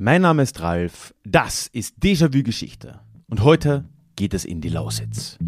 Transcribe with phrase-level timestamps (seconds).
[0.00, 5.38] Mein Name ist Ralf, das ist Déjà-vu Geschichte und heute geht es in die Lausitz.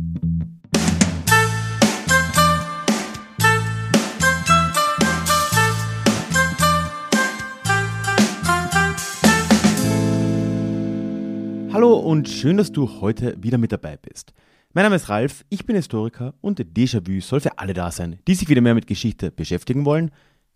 [11.73, 14.35] Hallo und schön, dass du heute wieder mit dabei bist.
[14.73, 18.35] Mein Name ist Ralf, ich bin Historiker und Déjà-vu soll für alle da sein, die
[18.35, 20.11] sich wieder mehr mit Geschichte beschäftigen wollen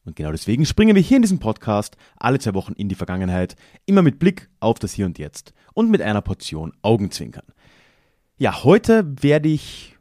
[0.04, 3.56] und genau deswegen springen wir hier in diesem Podcast alle zwei Wochen in die Vergangenheit,
[3.86, 7.46] immer mit Blick auf das Hier und Jetzt und mit einer Portion Augenzwinkern.
[8.36, 9.94] Ja, heute werde ich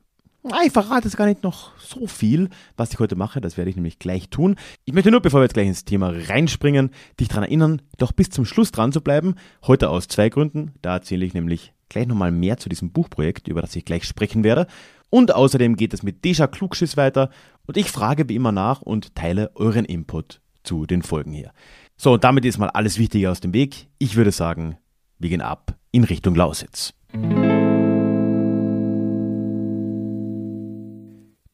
[0.66, 3.40] ich verrate es gar nicht noch so viel, was ich heute mache.
[3.40, 4.58] Das werde ich nämlich gleich tun.
[4.84, 8.30] Ich möchte nur, bevor wir jetzt gleich ins Thema reinspringen, dich daran erinnern, doch bis
[8.30, 9.36] zum Schluss dran zu bleiben.
[9.66, 10.74] Heute aus zwei Gründen.
[10.82, 14.44] Da erzähle ich nämlich gleich nochmal mehr zu diesem Buchprojekt, über das ich gleich sprechen
[14.44, 14.68] werde.
[15.10, 17.30] Und außerdem geht es mit Deja Klugschiss weiter
[17.68, 21.52] und ich frage wie immer nach und teile euren Input zu den Folgen hier.
[21.96, 23.88] So, und damit ist mal alles Wichtige aus dem Weg.
[24.00, 24.78] Ich würde sagen,
[25.20, 26.94] wir gehen ab in Richtung Lausitz.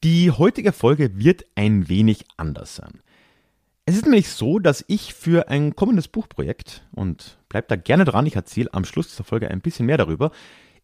[0.03, 3.01] Die heutige Folge wird ein wenig anders sein.
[3.85, 8.25] Es ist nämlich so, dass ich für ein kommendes Buchprojekt, und bleibt da gerne dran,
[8.25, 10.31] ich erzähle am Schluss dieser Folge ein bisschen mehr darüber,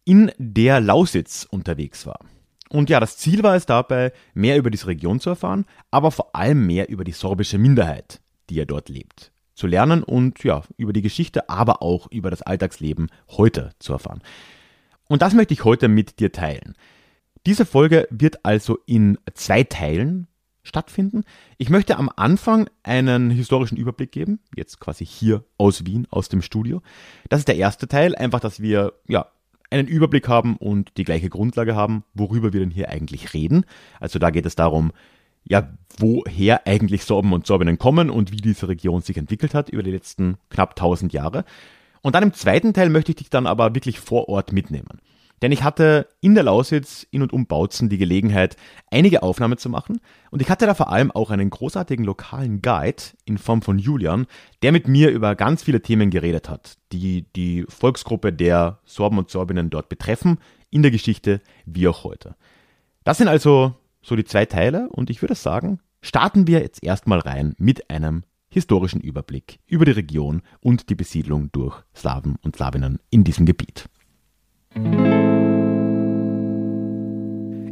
[0.04, 2.18] in der Lausitz unterwegs war.
[2.68, 6.34] Und ja, das Ziel war es dabei, mehr über diese Region zu erfahren, aber vor
[6.34, 10.92] allem mehr über die sorbische Minderheit, die ja dort lebt, zu lernen und ja, über
[10.92, 14.22] die Geschichte, aber auch über das Alltagsleben heute zu erfahren.
[15.08, 16.74] Und das möchte ich heute mit dir teilen.
[17.46, 20.26] Diese Folge wird also in zwei Teilen
[20.64, 21.22] stattfinden.
[21.58, 26.42] Ich möchte am Anfang einen historischen Überblick geben, jetzt quasi hier aus Wien, aus dem
[26.42, 26.82] Studio.
[27.28, 29.26] Das ist der erste Teil, einfach, dass wir ja
[29.70, 33.64] einen Überblick haben und die gleiche Grundlage haben, worüber wir denn hier eigentlich reden.
[34.00, 34.92] Also da geht es darum,
[35.44, 39.82] ja, woher eigentlich Sorben und Sorbinnen kommen und wie diese Region sich entwickelt hat über
[39.82, 41.44] die letzten knapp 1000 Jahre.
[42.02, 45.00] Und dann im zweiten Teil möchte ich dich dann aber wirklich vor Ort mitnehmen.
[45.42, 48.56] Denn ich hatte in der Lausitz, in und um Bautzen, die Gelegenheit,
[48.90, 50.00] einige Aufnahmen zu machen.
[50.30, 54.26] Und ich hatte da vor allem auch einen großartigen lokalen Guide in Form von Julian,
[54.62, 59.30] der mit mir über ganz viele Themen geredet hat, die die Volksgruppe der Sorben und
[59.30, 60.38] Sorbinnen dort betreffen,
[60.70, 62.34] in der Geschichte wie auch heute.
[63.04, 67.18] Das sind also so die zwei Teile und ich würde sagen, starten wir jetzt erstmal
[67.18, 73.00] rein mit einem historischen Überblick über die Region und die Besiedlung durch Slawen und Slawinnen
[73.10, 73.88] in diesem Gebiet.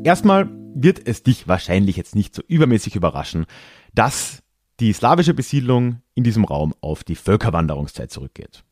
[0.05, 3.47] Erstmal wird es dich wahrscheinlich jetzt nicht so übermäßig überraschen,
[3.95, 4.43] dass
[4.79, 8.65] die slawische Besiedlung in diesem Raum auf die Völkerwanderungszeit zurückgeht.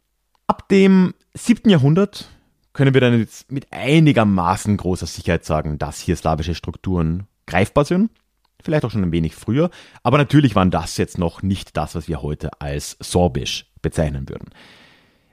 [0.46, 1.70] Ab dem 7.
[1.70, 2.28] Jahrhundert
[2.74, 8.10] können wir dann jetzt mit einigermaßen großer Sicherheit sagen, dass hier slawische Strukturen greifbar sind.
[8.62, 9.70] Vielleicht auch schon ein wenig früher,
[10.02, 14.50] aber natürlich waren das jetzt noch nicht das, was wir heute als sorbisch bezeichnen würden.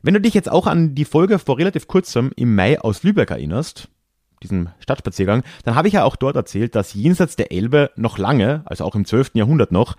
[0.02, 3.32] Wenn du dich jetzt auch an die Folge vor relativ kurzem im Mai aus Lübeck
[3.32, 3.90] erinnerst,
[4.40, 8.62] diesem Stadtspaziergang, dann habe ich ja auch dort erzählt, dass jenseits der Elbe noch lange,
[8.66, 9.32] also auch im 12.
[9.34, 9.96] Jahrhundert noch,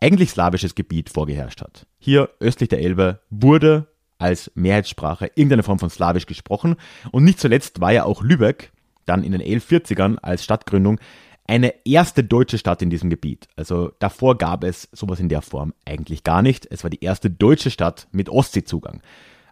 [0.00, 1.86] eigentlich slawisches Gebiet vorgeherrscht hat.
[1.98, 3.86] Hier östlich der Elbe wurde
[4.18, 6.76] als Mehrheitssprache irgendeine Form von Slawisch gesprochen
[7.10, 8.72] und nicht zuletzt war ja auch Lübeck
[9.06, 11.00] dann in den 1140ern als Stadtgründung
[11.46, 13.48] eine erste deutsche Stadt in diesem Gebiet.
[13.56, 16.66] Also davor gab es sowas in der Form eigentlich gar nicht.
[16.70, 19.02] Es war die erste deutsche Stadt mit Ostseezugang.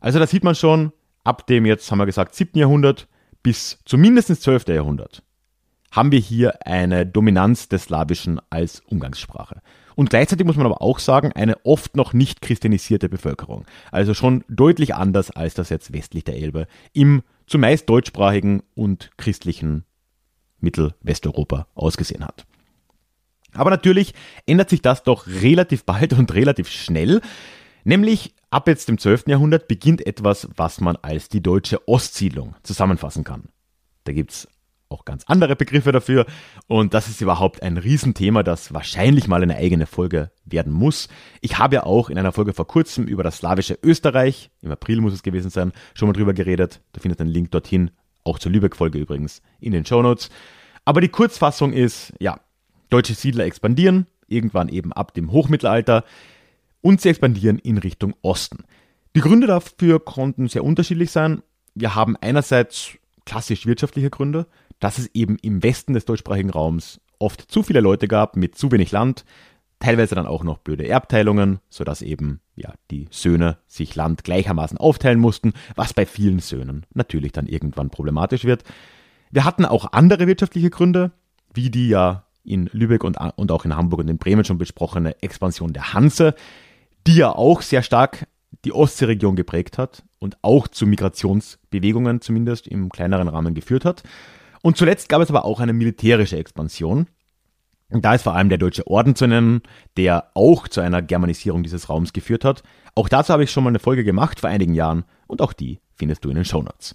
[0.00, 0.92] Also da sieht man schon,
[1.24, 2.56] ab dem jetzt haben wir gesagt 7.
[2.56, 3.08] Jahrhundert
[3.42, 4.68] bis zumindest ins 12.
[4.68, 5.22] Jahrhundert
[5.90, 9.62] haben wir hier eine Dominanz des Slawischen als Umgangssprache.
[9.96, 13.64] Und gleichzeitig muss man aber auch sagen, eine oft noch nicht christianisierte Bevölkerung.
[13.90, 19.84] Also schon deutlich anders als das jetzt westlich der Elbe im zumeist deutschsprachigen und christlichen
[20.60, 22.46] Mittelwesteuropa ausgesehen hat.
[23.54, 24.14] Aber natürlich
[24.46, 27.20] ändert sich das doch relativ bald und relativ schnell,
[27.84, 29.24] nämlich Ab jetzt dem 12.
[29.26, 33.50] Jahrhundert beginnt etwas, was man als die deutsche Ostsiedlung zusammenfassen kann.
[34.04, 34.48] Da gibt es
[34.88, 36.24] auch ganz andere Begriffe dafür
[36.66, 41.08] und das ist überhaupt ein Riesenthema, das wahrscheinlich mal eine eigene Folge werden muss.
[41.42, 45.02] Ich habe ja auch in einer Folge vor kurzem über das slawische Österreich, im April
[45.02, 46.80] muss es gewesen sein, schon mal drüber geredet.
[46.92, 47.90] Da findet einen Link dorthin,
[48.24, 50.30] auch zur Lübeck-Folge übrigens, in den Show Notes.
[50.86, 52.40] Aber die Kurzfassung ist, ja,
[52.88, 56.04] deutsche Siedler expandieren, irgendwann eben ab dem Hochmittelalter
[56.80, 58.64] und sie expandieren in Richtung Osten.
[59.16, 61.42] Die Gründe dafür konnten sehr unterschiedlich sein.
[61.74, 62.92] Wir haben einerseits
[63.24, 64.46] klassisch wirtschaftliche Gründe,
[64.80, 68.70] dass es eben im Westen des deutschsprachigen Raums oft zu viele Leute gab mit zu
[68.70, 69.24] wenig Land,
[69.80, 75.20] teilweise dann auch noch blöde Erbteilungen, sodass eben ja, die Söhne sich Land gleichermaßen aufteilen
[75.20, 78.64] mussten, was bei vielen Söhnen natürlich dann irgendwann problematisch wird.
[79.30, 81.12] Wir hatten auch andere wirtschaftliche Gründe,
[81.54, 85.20] wie die ja in Lübeck und, und auch in Hamburg und in Bremen schon besprochene
[85.22, 86.34] Expansion der Hanse,
[87.06, 88.26] die ja auch sehr stark
[88.64, 94.02] die Ostseeregion geprägt hat und auch zu Migrationsbewegungen zumindest im kleineren Rahmen geführt hat.
[94.62, 97.06] Und zuletzt gab es aber auch eine militärische Expansion.
[97.90, 99.62] Und da ist vor allem der Deutsche Orden zu nennen,
[99.96, 102.62] der auch zu einer Germanisierung dieses Raums geführt hat.
[102.94, 105.80] Auch dazu habe ich schon mal eine Folge gemacht vor einigen Jahren und auch die
[105.94, 106.94] findest du in den Shownotes.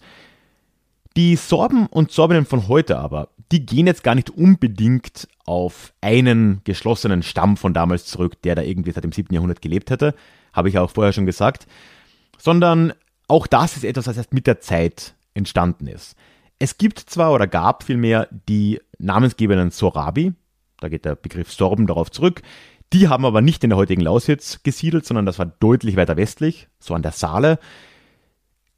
[1.15, 6.62] Die Sorben und Sorbinnen von heute aber, die gehen jetzt gar nicht unbedingt auf einen
[6.63, 9.33] geschlossenen Stamm von damals zurück, der da irgendwie seit dem 7.
[9.33, 10.15] Jahrhundert gelebt hätte,
[10.54, 11.68] habe ich auch vorher schon gesagt,
[12.38, 12.94] sondern
[13.27, 16.15] auch das ist etwas, was erst mit der Zeit entstanden ist.
[16.57, 20.33] Es gibt zwar oder gab vielmehr die namensgebenden Sorabi,
[20.80, 22.42] da geht der Begriff Sorben darauf zurück,
[22.92, 26.68] die haben aber nicht in der heutigen Lausitz gesiedelt, sondern das war deutlich weiter westlich,
[26.80, 27.60] so an der Saale.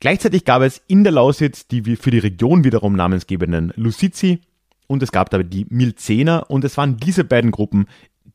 [0.05, 4.39] Gleichzeitig gab es in der Lausitz die für die Region wiederum namensgebenden Lusizi
[4.85, 7.87] und es gab dabei die Milzener und es waren diese beiden Gruppen,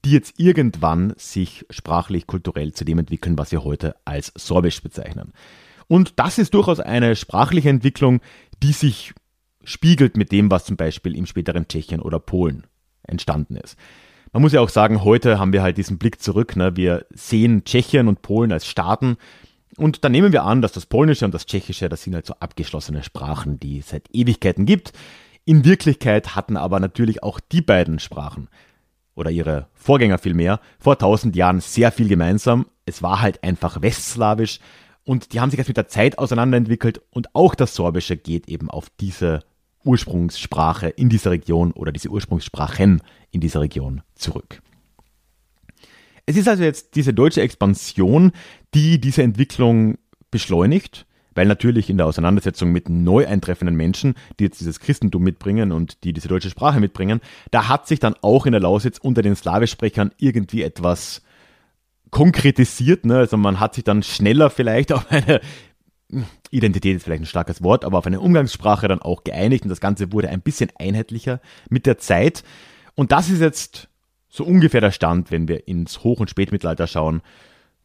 [0.04, 5.32] die jetzt irgendwann sich sprachlich, kulturell zu dem entwickeln, was wir heute als Sorbisch bezeichnen.
[5.86, 8.18] Und das ist durchaus eine sprachliche Entwicklung,
[8.64, 9.14] die sich
[9.62, 12.66] spiegelt mit dem, was zum Beispiel im späteren Tschechien oder Polen
[13.04, 13.78] entstanden ist.
[14.32, 16.56] Man muss ja auch sagen, heute haben wir halt diesen Blick zurück.
[16.56, 16.76] Ne?
[16.76, 19.18] Wir sehen Tschechien und Polen als Staaten.
[19.76, 22.34] Und dann nehmen wir an, dass das Polnische und das Tschechische, das sind halt so
[22.34, 24.92] abgeschlossene Sprachen, die es seit Ewigkeiten gibt.
[25.44, 28.48] In Wirklichkeit hatten aber natürlich auch die beiden Sprachen
[29.14, 32.66] oder ihre Vorgänger vielmehr vor tausend Jahren sehr viel gemeinsam.
[32.86, 34.60] Es war halt einfach westslawisch
[35.04, 38.70] und die haben sich erst mit der Zeit auseinanderentwickelt und auch das Sorbische geht eben
[38.70, 39.40] auf diese
[39.84, 44.60] Ursprungssprache in dieser Region oder diese Ursprungssprachen in dieser Region zurück.
[46.30, 48.30] Es ist also jetzt diese deutsche Expansion,
[48.72, 49.98] die diese Entwicklung
[50.30, 51.04] beschleunigt,
[51.34, 56.04] weil natürlich in der Auseinandersetzung mit neu eintreffenden Menschen, die jetzt dieses Christentum mitbringen und
[56.04, 59.34] die diese deutsche Sprache mitbringen, da hat sich dann auch in der Lausitz unter den
[59.34, 61.22] Slawischsprechern irgendwie etwas
[62.12, 63.04] konkretisiert.
[63.04, 63.16] Ne?
[63.16, 65.40] Also man hat sich dann schneller vielleicht auf eine
[66.52, 69.80] Identität ist vielleicht ein starkes Wort, aber auf eine Umgangssprache dann auch geeinigt und das
[69.80, 71.40] Ganze wurde ein bisschen einheitlicher
[71.70, 72.44] mit der Zeit.
[72.94, 73.88] Und das ist jetzt
[74.30, 77.20] so ungefähr der Stand, wenn wir ins Hoch- und Spätmittelalter schauen.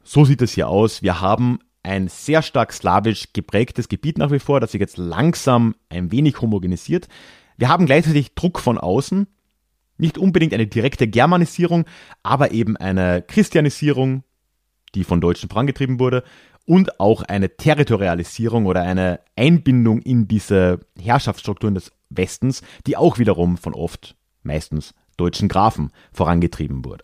[0.03, 1.01] So sieht es hier aus.
[1.01, 5.75] Wir haben ein sehr stark slawisch geprägtes Gebiet nach wie vor, das sich jetzt langsam
[5.89, 7.07] ein wenig homogenisiert.
[7.57, 9.27] Wir haben gleichzeitig Druck von außen,
[9.97, 11.85] nicht unbedingt eine direkte Germanisierung,
[12.21, 14.23] aber eben eine Christianisierung,
[14.93, 16.23] die von Deutschen vorangetrieben wurde
[16.65, 23.57] und auch eine Territorialisierung oder eine Einbindung in diese Herrschaftsstrukturen des Westens, die auch wiederum
[23.57, 27.03] von oft, meistens deutschen Grafen vorangetrieben wurde.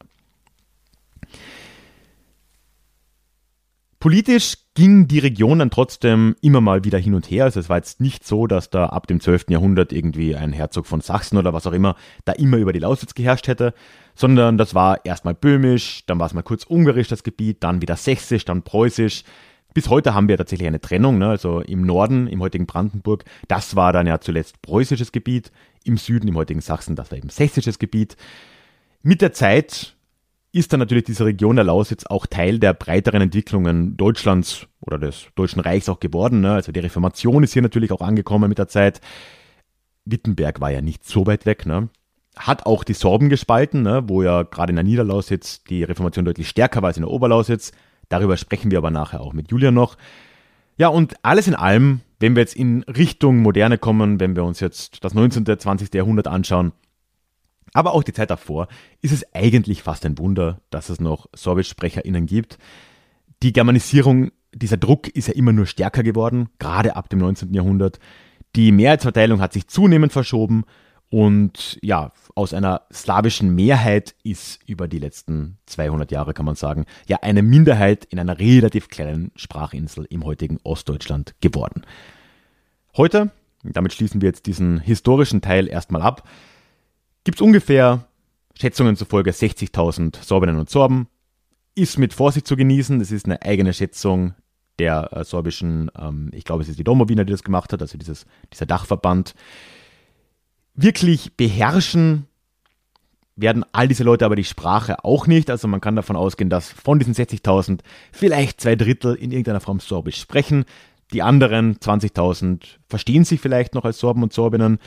[4.00, 7.44] Politisch ging die Region dann trotzdem immer mal wieder hin und her.
[7.44, 9.46] Also es war jetzt nicht so, dass da ab dem 12.
[9.50, 13.14] Jahrhundert irgendwie ein Herzog von Sachsen oder was auch immer da immer über die Lausitz
[13.14, 13.76] geherrscht hätte,
[14.16, 17.96] sondern das war erstmal böhmisch, dann war es mal kurz ungarisch das Gebiet, dann wieder
[17.96, 19.24] sächsisch, dann preußisch,
[19.74, 21.28] bis heute haben wir tatsächlich eine Trennung, ne?
[21.28, 25.52] also im Norden, im heutigen Brandenburg, das war dann ja zuletzt preußisches Gebiet,
[25.84, 28.18] im Süden, im heutigen Sachsen, das war eben sächsisches Gebiet.
[29.02, 29.96] Mit der Zeit
[30.52, 35.28] ist dann natürlich diese Region der Lausitz auch Teil der breiteren Entwicklungen Deutschlands oder des
[35.36, 36.42] Deutschen Reichs auch geworden.
[36.42, 36.54] Ne?
[36.54, 39.00] Also die Reformation ist hier natürlich auch angekommen mit der Zeit.
[40.06, 41.66] Wittenberg war ja nicht so weit weg.
[41.66, 41.90] Ne?
[42.36, 44.04] Hat auch die Sorben gespalten, ne?
[44.08, 47.72] wo ja gerade in der Niederlausitz die Reformation deutlich stärker war als in der Oberlausitz.
[48.10, 49.96] Darüber sprechen wir aber nachher auch mit Julia noch.
[50.78, 54.60] Ja, und alles in allem, wenn wir jetzt in Richtung Moderne kommen, wenn wir uns
[54.60, 55.94] jetzt das 19., 20.
[55.94, 56.72] Jahrhundert anschauen,
[57.74, 58.68] aber auch die Zeit davor,
[59.02, 62.58] ist es eigentlich fast ein Wunder, dass es noch SorbischsprecherInnen gibt.
[63.44, 67.54] Die Germanisierung, dieser Druck ist ja immer nur stärker geworden, gerade ab dem 19.
[67.54, 68.00] Jahrhundert.
[68.56, 70.66] Die Mehrheitsverteilung hat sich zunehmend verschoben
[71.12, 76.86] und ja, aus einer slawischen Mehrheit ist über die letzten 200 Jahre, kann man sagen,
[77.06, 81.82] ja eine Minderheit in einer relativ kleinen Sprachinsel im heutigen Ostdeutschland geworden.
[82.96, 83.30] Heute,
[83.62, 86.30] damit schließen wir jetzt diesen historischen Teil erstmal ab,
[87.26, 88.06] gibt es ungefähr
[88.58, 91.10] Schätzungen zufolge 60.000 Sorbinnen und Sorben.
[91.76, 94.34] Ist mit Vorsicht zu genießen, das ist eine eigene Schätzung
[94.80, 97.98] der äh, sorbischen, ähm, ich glaube es ist die Domowiner, die das gemacht hat, also
[97.98, 99.36] dieses, dieser Dachverband
[100.74, 102.28] wirklich beherrschen
[103.36, 105.50] werden all diese Leute aber die Sprache auch nicht.
[105.50, 107.80] Also man kann davon ausgehen, dass von diesen 60.000
[108.12, 110.66] vielleicht zwei Drittel in irgendeiner Form Sorbisch sprechen.
[111.14, 114.80] Die anderen 20.000 verstehen sich vielleicht noch als Sorben und Sorbinnen.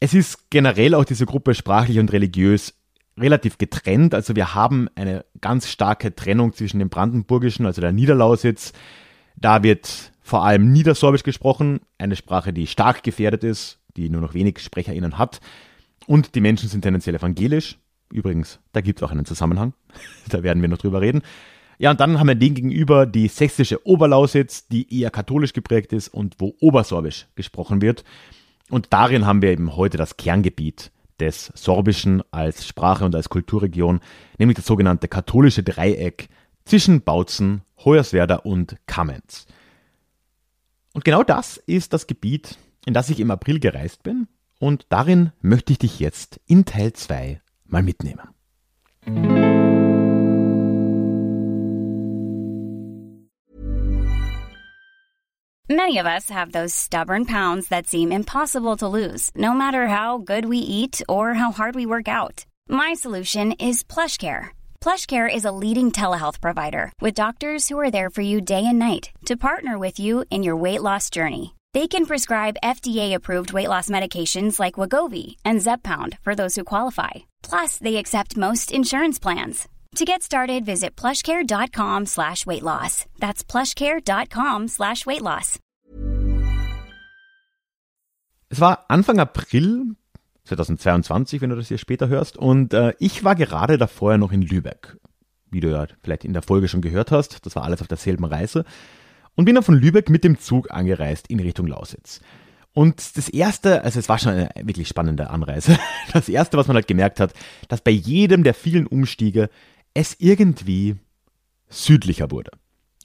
[0.00, 2.74] Es ist generell auch diese Gruppe sprachlich und religiös
[3.18, 4.14] relativ getrennt.
[4.14, 8.72] Also wir haben eine ganz starke Trennung zwischen dem Brandenburgischen, also der Niederlausitz.
[9.36, 14.34] Da wird vor allem Niedersorbisch gesprochen, eine Sprache, die stark gefährdet ist, die nur noch
[14.34, 15.40] wenig SprecherInnen hat.
[16.06, 17.78] Und die Menschen sind tendenziell evangelisch.
[18.12, 19.72] Übrigens, da gibt es auch einen Zusammenhang.
[20.28, 21.22] da werden wir noch drüber reden.
[21.78, 26.08] Ja, und dann haben wir den gegenüber die sächsische Oberlausitz, die eher katholisch geprägt ist
[26.08, 28.04] und wo Obersorbisch gesprochen wird.
[28.70, 34.00] Und darin haben wir eben heute das Kerngebiet des Sorbischen als Sprache und als Kulturregion,
[34.38, 36.28] nämlich das sogenannte katholische Dreieck
[36.64, 39.46] zwischen Bautzen, Hoyerswerda und Kamenz.
[40.94, 44.28] Und genau das ist das Gebiet, in das ich im April gereist bin
[44.58, 48.28] und darin möchte ich dich jetzt in Teil 2 mal mitnehmen.
[55.68, 60.18] Many of us have those stubborn pounds that seem impossible to lose, no matter how
[60.18, 62.46] good we eat or how hard we work out.
[62.68, 64.50] My solution is PlushCare.
[64.80, 68.78] PlushCare is a leading telehealth provider with doctors who are there for you day and
[68.78, 71.56] night to partner with you in your weight loss journey.
[71.76, 77.26] They can prescribe FDA-approved weight loss medications like Wagovi and Zepbound for those who qualify.
[77.42, 79.68] Plus, they accept most insurance plans.
[79.96, 83.04] To get started, visit plushcare.com slash weight loss.
[83.20, 85.58] That's plushcare.com slash weight loss.
[88.48, 89.96] Es war Anfang April
[90.44, 94.40] 2022, wenn du das hier später hörst, und äh, ich war gerade davor noch in
[94.40, 94.96] Lübeck.
[95.50, 98.24] Wie du ja vielleicht in der Folge schon gehört hast, das war alles auf derselben
[98.24, 98.64] Reise.
[99.36, 102.20] Und bin dann von Lübeck mit dem Zug angereist in Richtung Lausitz.
[102.72, 105.78] Und das erste, also es war schon eine wirklich spannende Anreise.
[106.12, 107.32] Das erste, was man halt gemerkt hat,
[107.68, 109.50] dass bei jedem der vielen Umstiege
[109.94, 110.96] es irgendwie
[111.68, 112.50] südlicher wurde.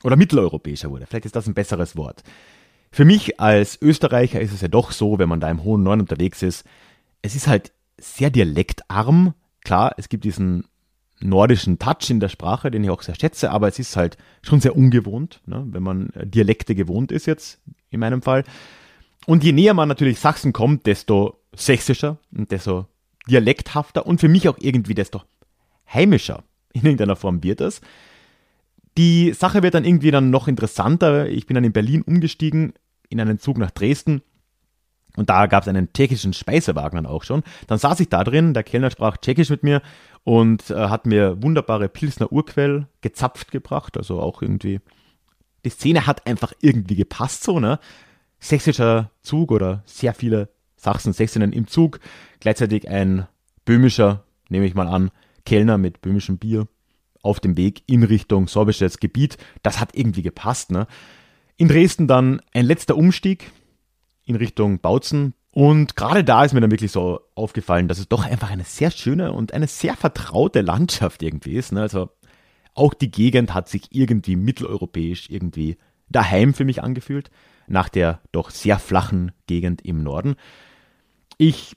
[0.04, 1.06] Oder mitteleuropäischer wurde.
[1.06, 2.24] Vielleicht ist das ein besseres Wort.
[2.92, 6.02] Für mich als Österreicher ist es ja doch so, wenn man da im hohen Norden
[6.02, 6.66] unterwegs ist,
[7.22, 9.34] es ist halt sehr dialektarm.
[9.64, 10.66] Klar, es gibt diesen
[11.24, 14.60] nordischen Touch in der Sprache, den ich auch sehr schätze, aber es ist halt schon
[14.60, 17.60] sehr ungewohnt, ne, wenn man Dialekte gewohnt ist jetzt,
[17.90, 18.44] in meinem Fall.
[19.26, 22.88] Und je näher man natürlich Sachsen kommt, desto sächsischer und desto
[23.28, 25.22] dialekthafter und für mich auch irgendwie desto
[25.92, 27.82] heimischer in irgendeiner Form wird es.
[28.98, 31.30] Die Sache wird dann irgendwie dann noch interessanter.
[31.30, 32.74] Ich bin dann in Berlin umgestiegen
[33.10, 34.22] in einen Zug nach Dresden
[35.18, 37.44] und da gab es einen tschechischen Speisewagen dann auch schon.
[37.68, 39.82] Dann saß ich da drin, der Kellner sprach tschechisch mit mir
[40.24, 43.98] und äh, hat mir wunderbare Pilsner Urquell gezapft gebracht.
[43.98, 44.80] Also auch irgendwie,
[45.66, 47.80] die Szene hat einfach irgendwie gepasst so, ne?
[48.40, 52.00] Sächsischer Zug oder sehr viele Sachsen, Sächsinnen im Zug.
[52.40, 53.28] Gleichzeitig ein
[53.66, 55.12] böhmischer, nehme ich mal an,
[55.46, 56.68] Kellner mit böhmischem Bier
[57.22, 59.38] auf dem Weg in Richtung sorbisches Gebiet.
[59.62, 60.72] Das hat irgendwie gepasst.
[60.72, 60.88] Ne?
[61.58, 63.52] In Dresden dann ein letzter Umstieg
[64.32, 65.34] in Richtung Bautzen.
[65.54, 68.90] Und gerade da ist mir dann wirklich so aufgefallen, dass es doch einfach eine sehr
[68.90, 71.74] schöne und eine sehr vertraute Landschaft irgendwie ist.
[71.74, 71.82] Ne?
[71.82, 72.10] Also
[72.74, 75.78] auch die Gegend hat sich irgendwie mitteleuropäisch irgendwie
[76.10, 77.30] daheim für mich angefühlt,
[77.68, 80.36] nach der doch sehr flachen Gegend im Norden.
[81.38, 81.76] Ich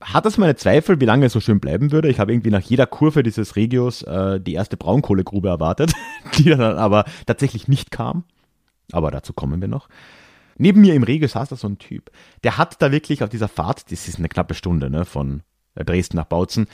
[0.00, 2.08] hatte es meine Zweifel, wie lange es so schön bleiben würde.
[2.08, 5.92] Ich habe irgendwie nach jeder Kurve dieses Regios äh, die erste Braunkohlegrube erwartet,
[6.38, 8.24] die dann aber tatsächlich nicht kam.
[8.92, 9.88] Aber dazu kommen wir noch.
[10.56, 12.10] Neben mir im Regio saß da so ein Typ.
[12.42, 15.42] Der hat da wirklich auf dieser Fahrt, das ist eine knappe Stunde, ne, von
[15.74, 16.66] äh, Dresden nach Bautzen,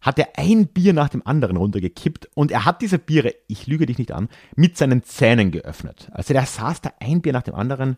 [0.00, 3.86] hat er ein Bier nach dem anderen runtergekippt und er hat diese Biere, ich lüge
[3.86, 6.08] dich nicht an, mit seinen Zähnen geöffnet.
[6.12, 7.96] Also der saß da ein Bier nach dem anderen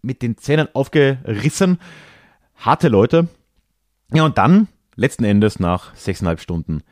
[0.00, 1.78] mit den Zähnen aufgerissen.
[2.54, 3.28] Harte Leute,
[4.12, 6.82] ja, und dann, letzten Endes nach sechseinhalb Stunden,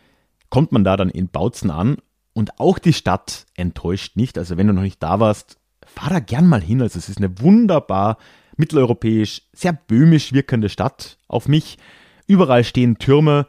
[0.49, 1.99] kommt man da dann in Bautzen an
[2.33, 4.39] und auch die Stadt enttäuscht nicht.
[4.39, 5.60] Also wenn du noch nicht da warst,
[5.95, 6.83] fahr da gern mal hin.
[6.83, 8.19] Also es ist eine wunderbar
[8.57, 11.79] mitteleuropäisch, sehr böhmisch wirkende Stadt auf mich.
[12.27, 13.47] Überall stehen Türme.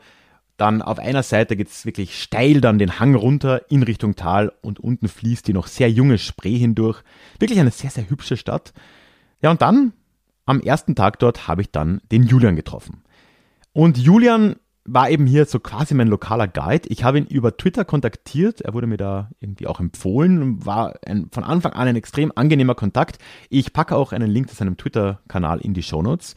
[0.58, 4.52] Dann auf einer Seite geht es wirklich steil dann den Hang runter in Richtung Tal
[4.62, 7.02] und unten fließt die noch sehr junge Spree hindurch.
[7.40, 8.74] Wirklich eine sehr, sehr hübsche Stadt.
[9.42, 9.94] Ja, und dann
[10.46, 13.04] am ersten Tag dort habe ich dann den Julian getroffen.
[13.74, 16.90] Und Julian war eben hier so quasi mein lokaler Guide.
[16.90, 18.62] Ich habe ihn über Twitter kontaktiert.
[18.62, 20.66] Er wurde mir da irgendwie auch empfohlen.
[20.66, 23.20] War ein, von Anfang an ein extrem angenehmer Kontakt.
[23.50, 26.36] Ich packe auch einen Link zu seinem Twitter-Kanal in die Show Notes.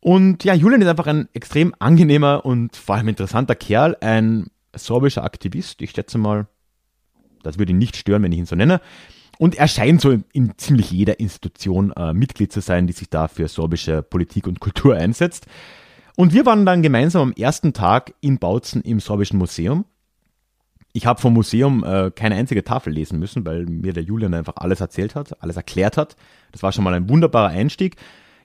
[0.00, 3.96] Und ja, Julian ist einfach ein extrem angenehmer und vor allem interessanter Kerl.
[4.00, 5.82] Ein sorbischer Aktivist.
[5.82, 6.46] Ich schätze mal,
[7.42, 8.80] das würde ihn nicht stören, wenn ich ihn so nenne.
[9.38, 13.10] Und er scheint so in, in ziemlich jeder Institution äh, Mitglied zu sein, die sich
[13.10, 15.46] da für sorbische Politik und Kultur einsetzt.
[16.16, 19.84] Und wir waren dann gemeinsam am ersten Tag in Bautzen im Sorbischen Museum.
[20.94, 24.54] Ich habe vom Museum äh, keine einzige Tafel lesen müssen, weil mir der Julian einfach
[24.56, 26.16] alles erzählt hat, alles erklärt hat.
[26.52, 27.96] Das war schon mal ein wunderbarer Einstieg.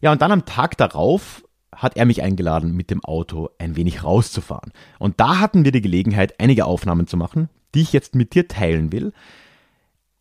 [0.02, 4.04] Ja, und dann am Tag darauf hat er mich eingeladen, mit dem Auto ein wenig
[4.04, 4.74] rauszufahren.
[5.00, 8.50] Und da hatten wir die Gelegenheit, einige Aufnahmen zu machen, die ich jetzt mit dir
[8.50, 9.14] teilen will.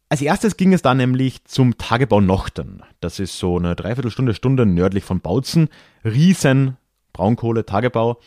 [0.08, 2.84] Als erstes ging es dann nämlich zum Tagebau Nochten.
[3.00, 5.68] Das ist so eine Dreiviertelstunde, Stunde nördlich von Bautzen.
[6.04, 6.76] Riesen
[7.12, 8.18] Braunkohle, Tagebau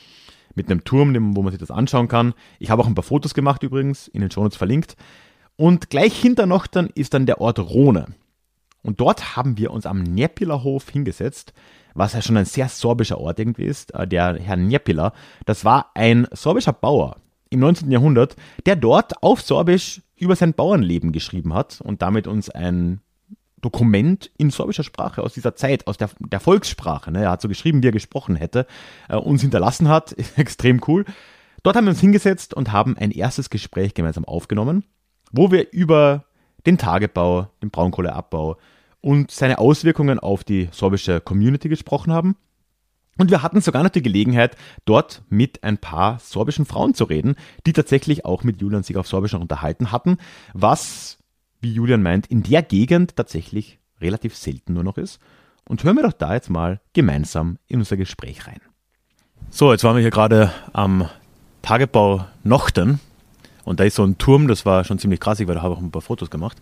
[0.56, 2.34] mit einem Turm, wo man sich das anschauen kann.
[2.60, 4.96] Ich habe auch ein paar Fotos gemacht übrigens, in den Shownotes verlinkt.
[5.56, 8.08] Und gleich hinter Nochtern ist dann der Ort Rhone.
[8.82, 11.54] Und dort haben wir uns am Nepilerhof hingesetzt,
[11.94, 13.94] was ja schon ein sehr sorbischer Ort irgendwie ist.
[13.94, 15.14] Äh, der Herr Nepila,
[15.46, 17.18] das war ein sorbischer Bauer
[17.50, 17.92] im 19.
[17.92, 18.36] Jahrhundert,
[18.66, 23.00] der dort auf Sorbisch über sein Bauernleben geschrieben hat und damit uns ein
[23.64, 27.48] Dokument in sorbischer Sprache aus dieser Zeit, aus der, der Volkssprache, ne, er hat so
[27.48, 28.68] geschrieben, wie er gesprochen hätte,
[29.10, 30.16] äh, uns hinterlassen hat.
[30.36, 31.06] Extrem cool.
[31.64, 34.84] Dort haben wir uns hingesetzt und haben ein erstes Gespräch gemeinsam aufgenommen,
[35.32, 36.26] wo wir über
[36.66, 38.58] den Tagebau, den Braunkohleabbau
[39.02, 42.36] und seine Auswirkungen auf die sorbische Community gesprochen haben.
[43.18, 47.36] Und wir hatten sogar noch die Gelegenheit, dort mit ein paar sorbischen Frauen zu reden,
[47.66, 50.18] die tatsächlich auch mit Julian sich auf Sorbisch unterhalten hatten,
[50.54, 51.20] was,
[51.64, 55.20] wie Julian meint, in der Gegend tatsächlich relativ selten nur noch ist.
[55.66, 58.60] Und hören wir doch da jetzt mal gemeinsam in unser Gespräch rein.
[59.50, 61.08] So, jetzt waren wir hier gerade am
[61.62, 63.00] Tagebau Nochten.
[63.64, 65.80] Und da ist so ein Turm, das war schon ziemlich krassig, weil da habe ich
[65.80, 66.58] auch ein paar Fotos gemacht.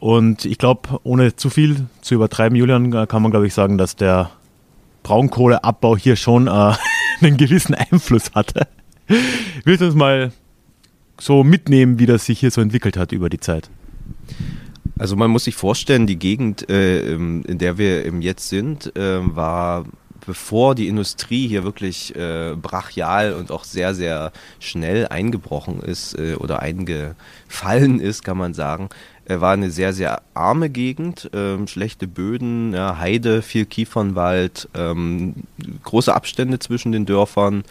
[0.00, 3.96] Und ich glaube, ohne zu viel zu übertreiben, Julian, kann man, glaube ich, sagen, dass
[3.96, 4.30] der
[5.02, 6.50] Braunkohleabbau hier schon äh,
[7.20, 8.66] einen gewissen Einfluss hatte.
[9.64, 10.32] Willst du uns mal
[11.20, 13.68] so mitnehmen, wie das sich hier so entwickelt hat über die Zeit?
[14.98, 19.84] Also man muss sich vorstellen, die Gegend, äh, in der wir jetzt sind, äh, war
[20.26, 26.34] bevor die Industrie hier wirklich äh, brachial und auch sehr, sehr schnell eingebrochen ist äh,
[26.34, 28.88] oder eingefallen ist, kann man sagen,
[29.26, 35.34] äh, war eine sehr, sehr arme Gegend, ähm, schlechte Böden, ja, Heide, viel Kiefernwald, ähm,
[35.82, 37.64] große Abstände zwischen den Dörfern.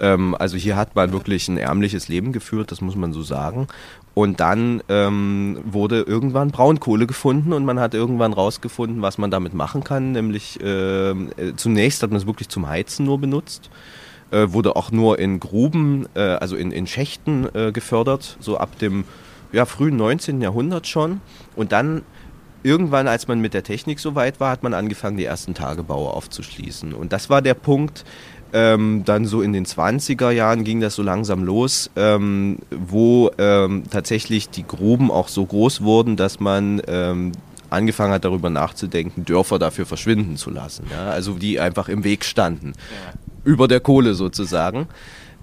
[0.00, 3.68] Ähm, also hier hat man wirklich ein ärmliches Leben geführt, das muss man so sagen.
[4.18, 9.52] Und dann ähm, wurde irgendwann Braunkohle gefunden und man hat irgendwann rausgefunden, was man damit
[9.52, 10.12] machen kann.
[10.12, 11.14] Nämlich äh,
[11.56, 13.68] zunächst hat man es wirklich zum Heizen nur benutzt.
[14.30, 18.78] Äh, wurde auch nur in Gruben, äh, also in, in Schächten äh, gefördert, so ab
[18.78, 19.04] dem
[19.52, 20.40] ja, frühen 19.
[20.40, 21.20] Jahrhundert schon.
[21.54, 22.00] Und dann
[22.62, 26.10] irgendwann, als man mit der Technik so weit war, hat man angefangen, die ersten Tagebaue
[26.10, 26.94] aufzuschließen.
[26.94, 28.06] Und das war der Punkt,
[28.52, 33.84] ähm, dann so in den 20er Jahren ging das so langsam los, ähm, wo ähm,
[33.90, 37.32] tatsächlich die Gruben auch so groß wurden, dass man ähm,
[37.70, 40.86] angefangen hat, darüber nachzudenken, Dörfer dafür verschwinden zu lassen.
[40.90, 41.10] Ja?
[41.10, 42.72] Also die einfach im Weg standen.
[42.76, 43.18] Ja.
[43.44, 44.88] Über der Kohle sozusagen.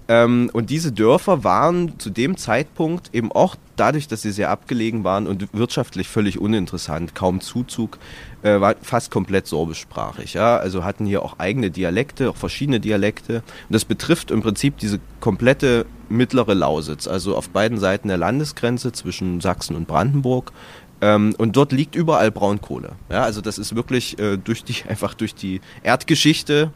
[0.06, 5.02] Ähm, und diese Dörfer waren zu dem Zeitpunkt eben auch dadurch, dass sie sehr abgelegen
[5.02, 7.98] waren und wirtschaftlich völlig uninteressant, kaum Zuzug,
[8.44, 10.34] äh, war fast komplett sorbischsprachig.
[10.34, 10.58] Ja?
[10.58, 13.36] Also hatten hier auch eigene Dialekte, auch verschiedene Dialekte.
[13.36, 18.92] Und das betrifft im Prinzip diese komplette mittlere Lausitz, also auf beiden Seiten der Landesgrenze
[18.92, 20.52] zwischen Sachsen und Brandenburg.
[21.00, 22.92] Ähm, und dort liegt überall Braunkohle.
[23.10, 26.70] Ja, also das ist wirklich äh, durch die, einfach durch die Erdgeschichte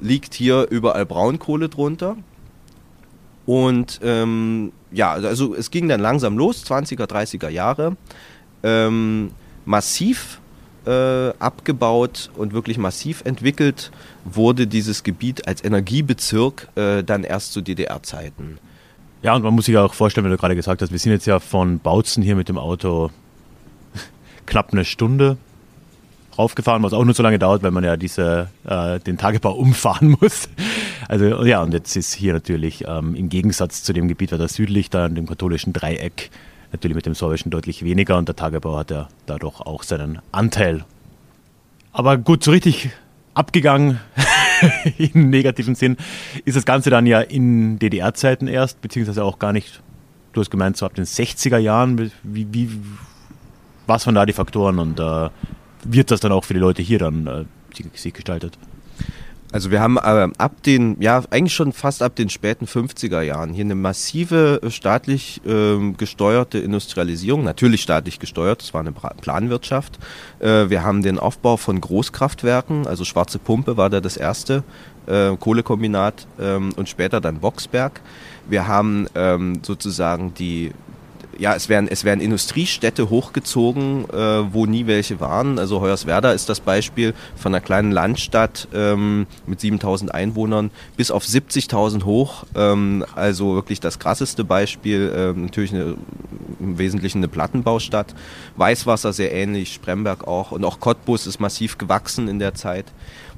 [0.00, 2.16] liegt hier überall Braunkohle drunter.
[3.46, 7.96] Und ähm, ja, also es ging dann langsam los, 20er, 30er Jahre.
[8.62, 9.30] Ähm,
[9.64, 10.40] massiv
[10.86, 13.90] äh, abgebaut und wirklich massiv entwickelt
[14.24, 18.58] wurde dieses Gebiet als Energiebezirk äh, dann erst zu DDR-Zeiten.
[19.22, 21.26] Ja, und man muss sich auch vorstellen, wenn du gerade gesagt hast, wir sind jetzt
[21.26, 23.10] ja von Bautzen hier mit dem Auto
[24.46, 25.38] knapp eine Stunde
[26.38, 30.16] raufgefahren, was auch nur so lange dauert, weil man ja diese, äh, den Tagebau umfahren
[30.20, 30.48] muss.
[31.08, 34.90] Also ja, und jetzt ist hier natürlich ähm, im Gegensatz zu dem Gebiet weiter südlich,
[34.90, 36.30] da in dem katholischen Dreieck,
[36.74, 40.84] natürlich mit dem sorbischen deutlich weniger und der Tagebau hat ja dadurch auch seinen Anteil.
[41.92, 42.90] Aber gut, so richtig
[43.32, 44.00] abgegangen
[44.98, 45.96] im negativen Sinn
[46.44, 49.82] ist das Ganze dann ja in DDR-Zeiten erst, beziehungsweise auch gar nicht,
[50.32, 52.70] du hast gemeint, so ab den 60er Jahren, wie, wie,
[53.86, 55.30] was waren da die Faktoren und äh,
[55.84, 57.44] wird das dann auch für die Leute hier dann äh,
[57.94, 58.58] sich gestaltet?
[59.54, 63.54] Also wir haben äh, ab den, ja eigentlich schon fast ab den späten 50er Jahren
[63.54, 70.00] hier eine massive äh, staatlich äh, gesteuerte Industrialisierung, natürlich staatlich gesteuert, es war eine Planwirtschaft.
[70.40, 74.64] Äh, wir haben den Aufbau von Großkraftwerken, also Schwarze Pumpe war da das erste
[75.06, 78.00] äh, Kohlekombinat ähm, und später dann Boxberg.
[78.48, 80.72] Wir haben ähm, sozusagen die
[81.38, 85.58] ja, es werden, es werden Industriestädte hochgezogen, äh, wo nie welche waren.
[85.58, 91.24] Also Hoyerswerda ist das Beispiel von einer kleinen Landstadt ähm, mit 7000 Einwohnern bis auf
[91.24, 92.44] 70.000 hoch.
[92.54, 95.12] Ähm, also wirklich das krasseste Beispiel.
[95.16, 95.96] Ähm, natürlich eine,
[96.60, 98.14] im Wesentlichen eine Plattenbaustadt.
[98.56, 100.52] Weißwasser sehr ähnlich, Spremberg auch.
[100.52, 102.86] Und auch Cottbus ist massiv gewachsen in der Zeit.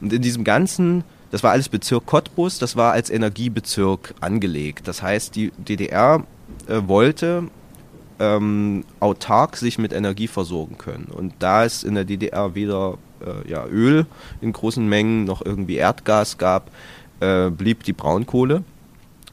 [0.01, 4.87] Und in diesem ganzen das war alles Bezirk Cottbus, das war als Energiebezirk angelegt.
[4.87, 6.25] Das heißt, die DDR
[6.69, 7.49] äh, wollte
[8.19, 11.07] ähm, autark sich mit Energie versorgen können.
[11.07, 14.07] Und da es in der DDR weder äh, ja, Öl
[14.41, 16.71] in großen Mengen noch irgendwie Erdgas gab,
[17.21, 18.63] äh, blieb die Braunkohle.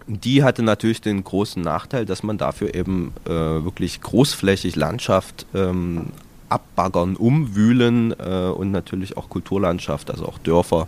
[0.07, 6.07] Die hatte natürlich den großen Nachteil, dass man dafür eben äh, wirklich großflächig Landschaft ähm,
[6.49, 10.87] abbaggern, umwühlen äh, und natürlich auch Kulturlandschaft, also auch Dörfer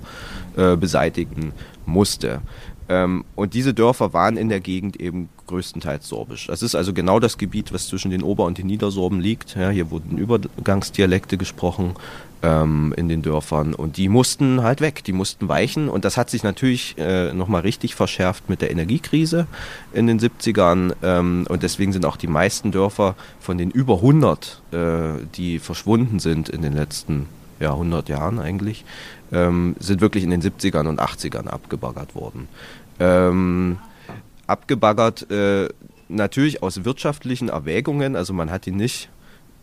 [0.58, 1.54] äh, beseitigen
[1.86, 2.42] musste.
[2.88, 6.48] Ähm, und diese Dörfer waren in der Gegend eben größtenteils sorbisch.
[6.48, 9.56] Das ist also genau das Gebiet, was zwischen den Ober- und den Niedersorben liegt.
[9.56, 11.96] Ja, hier wurden Übergangsdialekte gesprochen
[12.46, 16.30] ähm, in den Dörfern und die mussten halt weg, die mussten weichen und das hat
[16.30, 19.48] sich natürlich äh, nochmal richtig verschärft mit der Energiekrise
[19.94, 24.62] in den 70ern ähm, und deswegen sind auch die meisten Dörfer von den über 100,
[24.72, 24.78] äh,
[25.36, 27.28] die verschwunden sind in den letzten
[27.60, 28.84] ja, 100 Jahren eigentlich,
[29.36, 32.48] ähm, sind wirklich in den 70ern und 80ern abgebaggert worden.
[33.00, 33.78] Ähm,
[34.48, 35.68] abgebaggert äh,
[36.08, 39.10] natürlich aus wirtschaftlichen Erwägungen, also man hat die nicht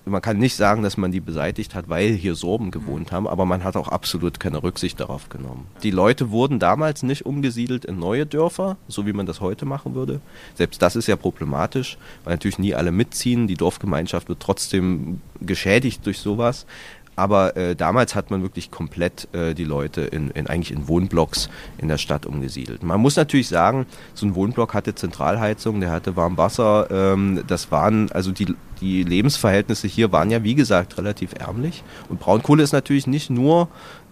[0.04, 3.44] man kann nicht sagen, dass man die beseitigt hat, weil hier Sorben gewohnt haben, aber
[3.44, 5.66] man hat auch absolut keine Rücksicht darauf genommen.
[5.82, 9.94] Die Leute wurden damals nicht umgesiedelt in neue Dörfer, so wie man das heute machen
[9.94, 10.20] würde.
[10.56, 13.46] Selbst das ist ja problematisch, weil natürlich nie alle mitziehen.
[13.46, 16.66] Die Dorfgemeinschaft wird trotzdem geschädigt durch sowas.
[17.14, 21.50] Aber äh, damals hat man wirklich komplett äh, die Leute in, in, eigentlich in Wohnblocks
[21.78, 22.82] in der Stadt umgesiedelt.
[22.82, 26.88] Man muss natürlich sagen, so ein Wohnblock hatte Zentralheizung, der hatte Warmwasser.
[26.90, 31.84] Ähm, das waren, also die, die Lebensverhältnisse hier waren ja, wie gesagt, relativ ärmlich.
[32.08, 33.68] Und Braunkohle ist natürlich nicht nur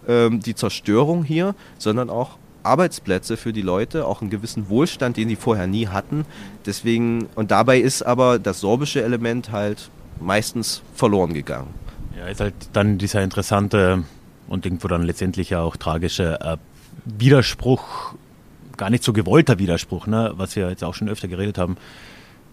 [0.07, 5.27] ähm, die Zerstörung hier, sondern auch Arbeitsplätze für die Leute, auch einen gewissen Wohlstand, den
[5.27, 6.25] die vorher nie hatten.
[6.65, 11.73] Deswegen, und dabei ist aber das sorbische Element halt meistens verloren gegangen.
[12.21, 14.03] Ja, ist halt dann dieser interessante
[14.47, 16.57] und irgendwo dann letztendlich ja auch tragische äh,
[17.05, 18.13] Widerspruch,
[18.77, 21.77] gar nicht so gewollter Widerspruch, ne, was wir jetzt auch schon öfter geredet haben,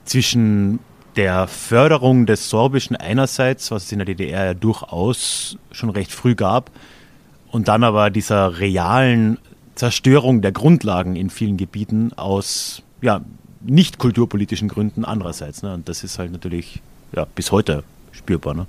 [0.07, 0.79] zwischen
[1.17, 6.35] der Förderung des Sorbischen einerseits, was es in der DDR ja durchaus schon recht früh
[6.35, 6.71] gab,
[7.51, 9.37] und dann aber dieser realen
[9.75, 13.21] Zerstörung der Grundlagen in vielen Gebieten aus ja,
[13.61, 15.63] nicht kulturpolitischen Gründen andererseits.
[15.63, 15.75] Ne?
[15.75, 16.81] Und das ist halt natürlich
[17.15, 18.55] ja, bis heute spürbar.
[18.55, 18.67] Ne?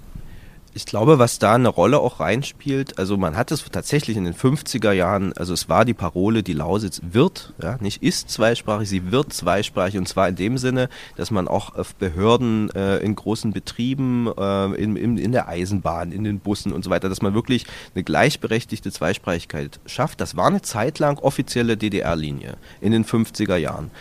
[0.79, 4.33] Ich glaube, was da eine Rolle auch reinspielt, also man hat es tatsächlich in den
[4.33, 9.11] 50er Jahren, also es war die Parole, die Lausitz wird, ja, nicht ist zweisprachig, sie
[9.11, 10.87] wird zweisprachig und zwar in dem Sinne,
[11.17, 16.13] dass man auch auf Behörden äh, in großen Betrieben, äh, in, in, in der Eisenbahn,
[16.13, 20.21] in den Bussen und so weiter, dass man wirklich eine gleichberechtigte Zweisprachigkeit schafft.
[20.21, 23.91] Das war eine Zeit lang offizielle DDR-Linie in den 50er Jahren.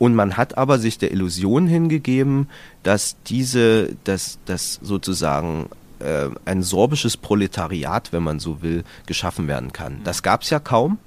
[0.00, 2.48] Und man hat aber sich der Illusion hingegeben,
[2.82, 5.68] dass diese, dass, dass sozusagen
[6.04, 10.00] äh, ein sorbisches Proletariat, wenn man so will, geschaffen werden kann.
[10.04, 10.98] Das gab es ja kaum.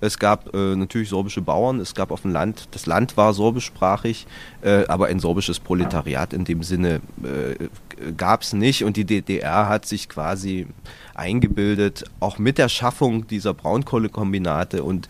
[0.00, 4.26] Es gab äh, natürlich sorbische Bauern, es gab auf dem Land, das Land war sorbischsprachig,
[4.60, 9.68] äh, aber ein sorbisches Proletariat in dem Sinne äh, gab es nicht und die DDR
[9.68, 10.66] hat sich quasi
[11.14, 15.08] eingebildet, auch mit der Schaffung dieser Braunkohlekombinate und,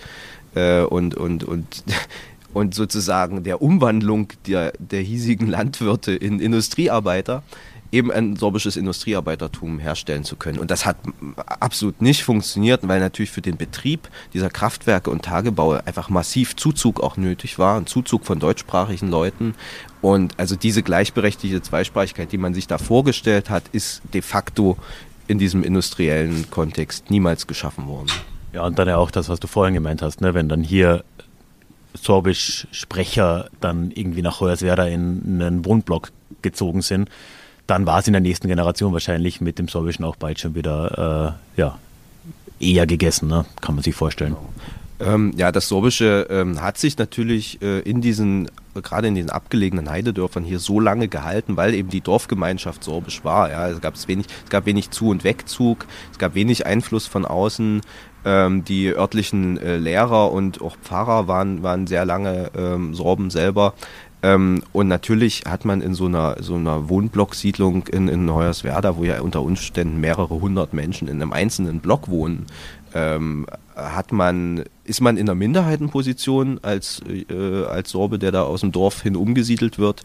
[0.55, 1.83] äh, und, und, und,
[2.55, 7.43] und sozusagen der Umwandlung der, der hiesigen Landwirte in Industriearbeiter,
[7.95, 10.59] eben ein sorbisches Industriearbeitertum herstellen zu können.
[10.59, 10.97] Und das hat
[11.37, 17.01] absolut nicht funktioniert, weil natürlich für den Betrieb dieser Kraftwerke und Tagebaue einfach massiv Zuzug
[17.01, 19.55] auch nötig war, ein Zuzug von deutschsprachigen Leuten.
[20.03, 24.77] Und also diese gleichberechtigte Zweisprachigkeit, die man sich da vorgestellt hat, ist de facto
[25.29, 28.11] in diesem industriellen Kontext niemals geschaffen worden.
[28.53, 30.35] Ja, und dann ja auch das, was du vorhin gemeint hast, ne?
[30.35, 31.05] wenn dann hier
[31.95, 36.11] Sorbisch-Sprecher dann irgendwie nach Hoyerswerda in einen Wohnblock
[36.43, 37.09] gezogen sind,
[37.67, 41.37] dann war es in der nächsten Generation wahrscheinlich mit dem Sorbischen auch bald schon wieder
[41.57, 41.79] äh, ja,
[42.61, 43.45] eher gegessen, ne?
[43.61, 44.37] kann man sich vorstellen.
[45.01, 49.91] Ähm, ja, das Sorbische ähm, hat sich natürlich äh, in diesen, gerade in den abgelegenen
[49.91, 53.51] Heidedörfern hier so lange gehalten, weil eben die Dorfgemeinschaft sorbisch war.
[53.51, 57.25] Ja, es, gab wenig, es gab wenig Zu- und Wegzug, es gab wenig Einfluss von
[57.25, 57.81] außen.
[58.25, 63.75] Ähm, die örtlichen äh, Lehrer und auch Pfarrer waren, waren sehr lange ähm, Sorben selber.
[64.25, 69.05] Ähm, und natürlich hat man in so einer, so einer Wohnblocksiedlung in, in Hoyerswerda, wo
[69.05, 72.47] ja unter Umständen mehrere hundert Menschen in einem einzelnen Block wohnen,
[72.95, 73.45] ähm,
[73.77, 78.73] hat man, ist man in einer Minderheitenposition als, äh, als Sorbe, der da aus dem
[78.73, 80.05] Dorf hin umgesiedelt wird.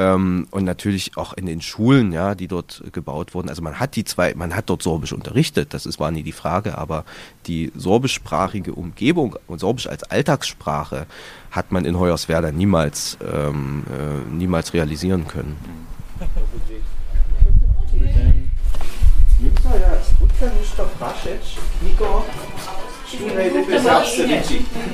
[0.00, 3.50] Ähm, und natürlich auch in den Schulen, ja, die dort gebaut wurden.
[3.50, 6.32] Also man hat die zwei, man hat dort Sorbisch unterrichtet, das ist, war nie die
[6.32, 7.04] Frage, aber
[7.46, 11.04] die sorbischsprachige Umgebung und Sorbisch als Alltagssprache
[11.50, 15.58] hat man in Hoyerswerda niemals, ähm, äh, niemals realisieren können.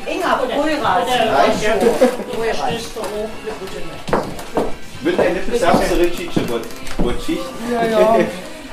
[0.07, 0.41] Inga,
[5.07, 6.43] will deine Nippel selbst zurückschicken,
[7.03, 7.39] Mutschi.
[7.73, 8.17] Ja, ja.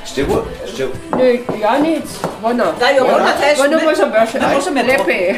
[0.04, 0.32] Stimmt,
[0.66, 1.16] stimmt.
[1.16, 2.18] Nö, ja nichts.
[2.42, 2.74] Wanna?
[2.78, 3.72] Da ja, wanna testen.
[3.72, 4.40] Wanna muss am besten.
[4.40, 5.36] Da muss man Leppe.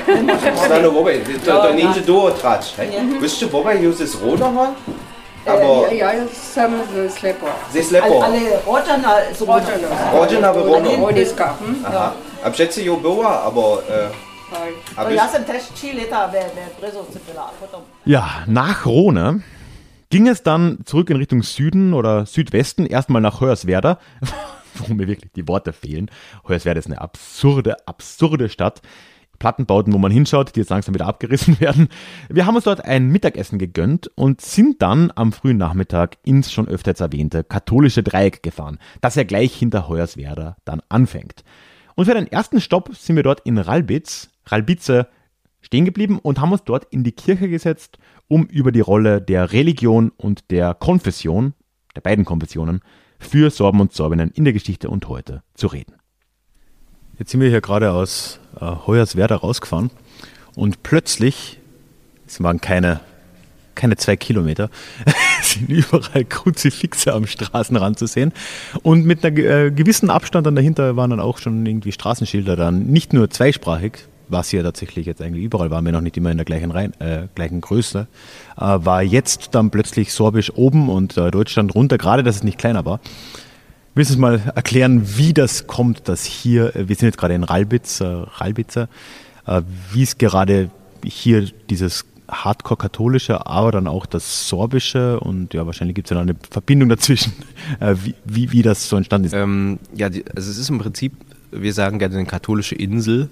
[0.68, 2.72] Da noch Bobby, da nimmst du Tratsch.
[3.20, 4.74] Willst du Bobby hier das Rohr noch haben?
[5.44, 7.46] Äh, aber ja, ja, das haben wir Slepper.
[7.72, 8.24] Sie Slepper?
[8.24, 9.88] Alle Rotana, so Rotana.
[10.12, 10.44] Rotana, hm?
[10.44, 10.88] aber Rotana.
[10.88, 11.54] Rotana.
[11.84, 12.14] Aha.
[12.50, 13.82] Ich schätze, jo Boa, aber...
[18.04, 19.42] Ja, nach Rhone
[20.10, 23.98] ging es dann zurück in Richtung Süden oder Südwesten, erstmal nach Hoyerswerda,
[24.74, 26.10] wo mir wirklich die Worte fehlen.
[26.46, 28.82] Hoyerswerda ist eine absurde, absurde Stadt.
[29.38, 31.88] Plattenbauten, wo man hinschaut, die jetzt langsam wieder abgerissen werden.
[32.30, 36.68] Wir haben uns dort ein Mittagessen gegönnt und sind dann am frühen Nachmittag ins schon
[36.68, 41.44] öfter jetzt erwähnte katholische Dreieck gefahren, das ja gleich hinter Hoyerswerda dann anfängt.
[41.94, 45.06] Und für den ersten Stopp sind wir dort in Ralbitz, Ralbice,
[45.66, 47.98] stehen geblieben und haben uns dort in die Kirche gesetzt,
[48.28, 51.54] um über die Rolle der Religion und der Konfession,
[51.96, 52.80] der beiden Konfessionen,
[53.18, 55.94] für Sorben und Sorbinnen in der Geschichte und heute zu reden.
[57.18, 59.90] Jetzt sind wir hier gerade aus äh, Hoyerswerda rausgefahren
[60.54, 61.58] und plötzlich,
[62.26, 63.00] es waren keine,
[63.74, 64.70] keine zwei Kilometer,
[65.42, 68.32] sind überall Kruzifixe am Straßenrand zu sehen.
[68.82, 72.86] Und mit einem äh, gewissen Abstand dann dahinter waren dann auch schon irgendwie Straßenschilder dann,
[72.86, 76.36] nicht nur zweisprachig, was hier tatsächlich jetzt eigentlich überall war, wenn auch nicht immer in
[76.36, 78.06] der gleichen, Reihen, äh, gleichen Größe,
[78.56, 82.58] äh, war jetzt dann plötzlich Sorbisch oben und äh, Deutschland runter, gerade dass es nicht
[82.58, 83.00] kleiner war.
[83.94, 87.34] Willst du uns mal erklären, wie das kommt, dass hier, äh, wir sind jetzt gerade
[87.34, 88.88] in Ralbitz, äh, Ralbitzer,
[89.46, 89.62] äh,
[89.92, 90.70] wie es gerade
[91.02, 96.28] hier dieses Hardcore-katholische, aber dann auch das sorbische und ja, wahrscheinlich gibt es ja noch
[96.28, 97.32] eine Verbindung dazwischen,
[97.80, 99.32] wie, wie, wie das so entstanden ist.
[99.32, 101.12] ähm, ja, die, also es ist im Prinzip,
[101.52, 103.28] wir sagen gerne eine katholische Insel.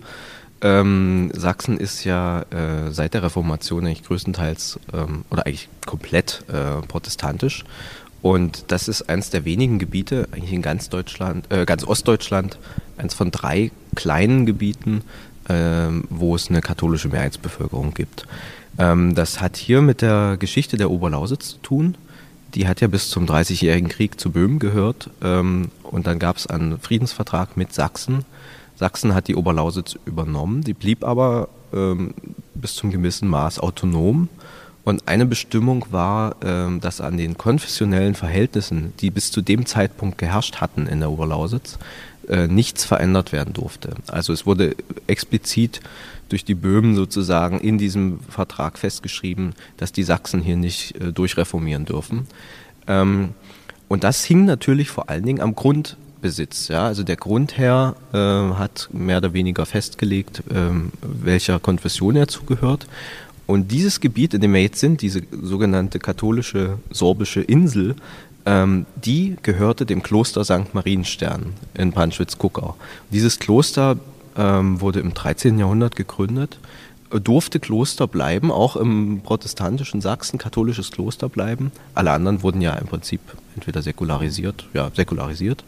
[0.61, 6.81] Ähm, Sachsen ist ja äh, seit der Reformation eigentlich größtenteils ähm, oder eigentlich komplett äh,
[6.87, 7.64] protestantisch.
[8.23, 12.59] Und das ist eines der wenigen Gebiete, eigentlich in ganz Deutschland, äh, ganz Ostdeutschland,
[12.97, 15.03] eins von drei kleinen Gebieten,
[15.51, 18.27] ähm, wo es eine katholische Mehrheitsbevölkerung gibt.
[18.79, 21.97] Ähm, das hat hier mit der Geschichte der Oberlausitz zu tun.
[22.55, 25.11] Die hat ja bis zum Dreißigjährigen Krieg zu Böhmen gehört.
[25.23, 28.25] Ähm, und dann gab es einen Friedensvertrag mit Sachsen.
[28.77, 30.63] Sachsen hat die Oberlausitz übernommen.
[30.63, 32.15] Die blieb aber ähm,
[32.55, 34.29] bis zum gewissen Maß autonom.
[34.85, 40.19] Und eine Bestimmung war, ähm, dass an den konfessionellen Verhältnissen, die bis zu dem Zeitpunkt
[40.19, 41.79] geherrscht hatten in der Oberlausitz,
[42.29, 43.95] äh, nichts verändert werden durfte.
[44.09, 45.81] Also es wurde explizit
[46.29, 51.85] durch die Böhmen sozusagen in diesem Vertrag festgeschrieben, dass die Sachsen hier nicht äh, durchreformieren
[51.87, 52.27] dürfen.
[52.87, 53.31] Ähm,
[53.89, 55.55] und das hing natürlich vor allen Dingen am
[56.25, 56.69] Grundbesitz.
[56.69, 56.87] Ja?
[56.87, 62.87] Also der Grundherr äh, hat mehr oder weniger festgelegt, ähm, welcher Konfession er zugehört.
[63.47, 67.95] Und dieses Gebiet, in dem wir jetzt sind, diese sogenannte katholische sorbische Insel,
[68.47, 70.73] ähm, die gehörte dem Kloster St.
[70.73, 72.75] Marienstern in Panschwitz-Kuckau.
[73.11, 73.99] Dieses Kloster
[74.37, 75.59] ähm, wurde im 13.
[75.59, 76.59] Jahrhundert gegründet,
[77.11, 81.71] durfte Kloster bleiben, auch im protestantischen Sachsen katholisches Kloster bleiben.
[81.95, 83.21] Alle anderen wurden ja im Prinzip
[83.55, 85.65] entweder säkularisiert, ja, säkularisiert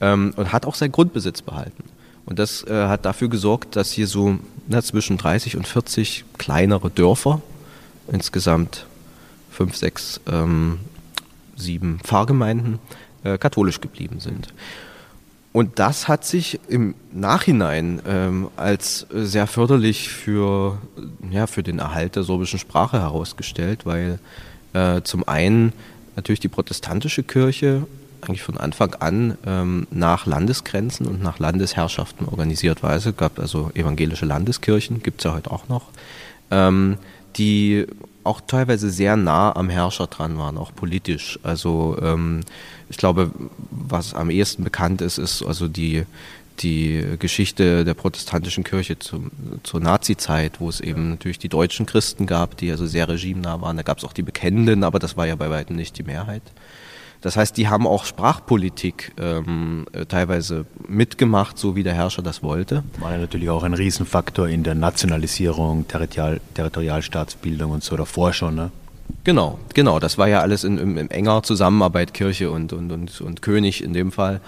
[0.00, 1.84] ähm, und hat auch seinen Grundbesitz behalten.
[2.26, 6.90] Und das äh, hat dafür gesorgt, dass hier so na, zwischen 30 und 40 kleinere
[6.90, 7.40] Dörfer,
[8.12, 8.86] insgesamt
[9.50, 10.78] fünf, sechs, ähm,
[11.56, 12.78] sieben Pfarrgemeinden,
[13.24, 14.52] äh, katholisch geblieben sind.
[15.52, 20.78] Und das hat sich im Nachhinein ähm, als sehr förderlich für,
[21.30, 24.18] ja, für den Erhalt der sorbischen Sprache herausgestellt, weil
[24.74, 25.72] äh, zum einen
[26.14, 27.86] natürlich die protestantische Kirche
[28.22, 32.94] eigentlich von Anfang an ähm, nach Landesgrenzen und nach Landesherrschaften organisiert war.
[32.94, 35.86] Es gab also evangelische Landeskirchen, gibt es ja heute auch noch,
[36.50, 36.98] ähm,
[37.36, 37.86] die
[38.24, 41.38] auch teilweise sehr nah am Herrscher dran waren, auch politisch.
[41.42, 42.40] Also ähm,
[42.90, 43.30] ich glaube,
[43.70, 46.04] was am ehesten bekannt ist, ist also die,
[46.60, 49.30] die Geschichte der protestantischen Kirche zum,
[49.62, 53.76] zur Nazi-Zeit, wo es eben natürlich die deutschen Christen gab, die also sehr regimenah waren.
[53.76, 56.42] Da gab es auch die Bekennenden, aber das war ja bei weitem nicht die Mehrheit.
[57.20, 62.42] Das heißt, die haben auch Sprachpolitik ähm, äh, teilweise mitgemacht, so wie der Herrscher das
[62.42, 62.84] wollte.
[63.00, 68.54] War ja natürlich auch ein Riesenfaktor in der Nationalisierung, Territorial, Territorialstaatsbildung und so davor schon,
[68.54, 68.70] ne?
[69.24, 69.98] Genau, genau.
[69.98, 73.82] Das war ja alles in, in, in enger Zusammenarbeit Kirche und, und, und, und König
[73.82, 74.40] in dem Fall.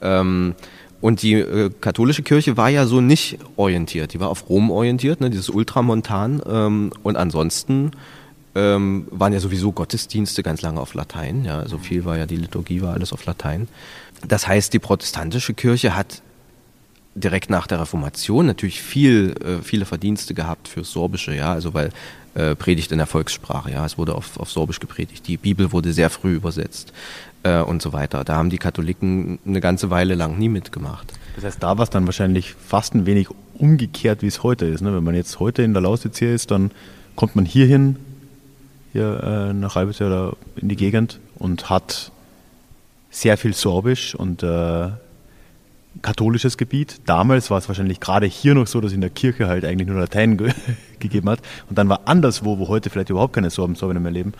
[0.00, 0.54] Ähm,
[1.00, 4.14] und die äh, katholische Kirche war ja so nicht orientiert.
[4.14, 6.40] Die war auf Rom orientiert, ne, dieses Ultramontan.
[6.48, 7.90] Ähm, und ansonsten
[8.54, 11.44] ähm, waren ja sowieso Gottesdienste ganz lange auf Latein.
[11.44, 13.68] Ja, also viel war ja die Liturgie war alles auf Latein.
[14.26, 16.22] Das heißt, die protestantische Kirche hat
[17.14, 21.90] direkt nach der Reformation natürlich viel, äh, viele Verdienste gehabt fürs Sorbische, ja, also weil
[22.34, 25.92] äh, Predigt in der Volkssprache, ja, es wurde auf, auf Sorbisch gepredigt, die Bibel wurde
[25.92, 26.92] sehr früh übersetzt
[27.44, 28.24] äh, und so weiter.
[28.24, 31.12] Da haben die Katholiken eine ganze Weile lang nie mitgemacht.
[31.36, 34.80] Das heißt, da war es dann wahrscheinlich fast ein wenig umgekehrt, wie es heute ist.
[34.80, 34.94] Ne?
[34.94, 36.72] Wenn man jetzt heute in der Lausitz hier ist, dann
[37.14, 37.96] kommt man hier hin,
[38.94, 42.12] hier äh, nach Halbes oder in die Gegend und hat
[43.10, 44.88] sehr viel Sorbisch und äh,
[46.00, 47.00] katholisches Gebiet.
[47.04, 49.98] Damals war es wahrscheinlich gerade hier noch so, dass in der Kirche halt eigentlich nur
[49.98, 50.52] Latein ge
[51.00, 51.40] gegeben hat.
[51.68, 54.32] Und dann war anderswo, wo heute vielleicht überhaupt keine Sorben, Sorben mehr leben,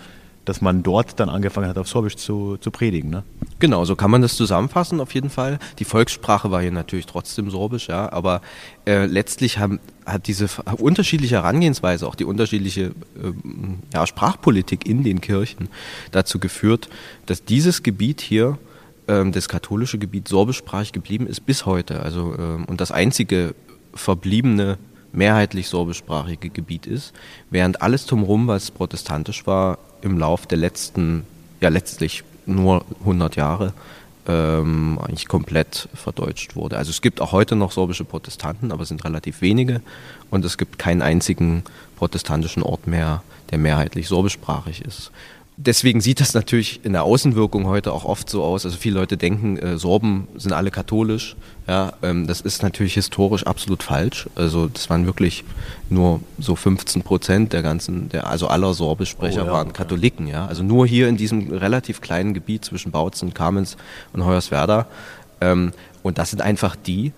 [0.44, 3.11] dass man dort dann angefangen hat, auf Sorbisch zu, zu predigen.
[3.11, 3.22] Ne?
[3.59, 5.59] Genau, so kann man das zusammenfassen auf jeden Fall.
[5.78, 8.42] Die Volkssprache war hier natürlich trotzdem Sorbisch, ja, aber
[8.87, 12.92] äh, letztlich haben, hat diese unterschiedliche Herangehensweise, auch die unterschiedliche äh,
[13.92, 15.68] ja, Sprachpolitik in den Kirchen
[16.11, 16.88] dazu geführt,
[17.26, 18.59] dass dieses Gebiet hier
[19.09, 22.00] ähm, das katholische Gebiet sorbischsprachig geblieben ist bis heute.
[22.00, 23.54] Also, ähm, und das einzige
[23.94, 24.78] verbliebene
[25.12, 27.12] mehrheitlich sorbischsprachige Gebiet ist,
[27.50, 31.25] während alles drumherum, was protestantisch war, im Lauf der letzten,
[31.61, 33.73] ja letztlich nur 100 Jahre,
[34.27, 36.77] ähm, eigentlich komplett verdeutscht wurde.
[36.77, 39.81] Also es gibt auch heute noch sorbische Protestanten, aber es sind relativ wenige
[40.31, 41.64] und es gibt keinen einzigen
[41.97, 45.11] protestantischen Ort mehr, der mehrheitlich sorbischsprachig ist
[45.57, 48.64] deswegen sieht das natürlich in der Außenwirkung heute auch oft so aus.
[48.64, 51.37] Also viele Leute denken, äh, Sorben sind alle katholisch.
[51.67, 54.29] Ja, ähm, das ist natürlich historisch absolut falsch.
[54.35, 55.45] Also das waren wirklich
[55.90, 60.27] nur so 15 Prozent der ganzen, der, also aller Sorbischsprecher oh, ja, waren Katholiken.
[60.27, 63.77] Ja, also nur hier in diesem relativ kleinen Gebiet zwischen Bautzen, Kamenz
[64.12, 64.87] und Hoyerswerda.
[65.40, 67.12] Ähm, und das sind einfach die,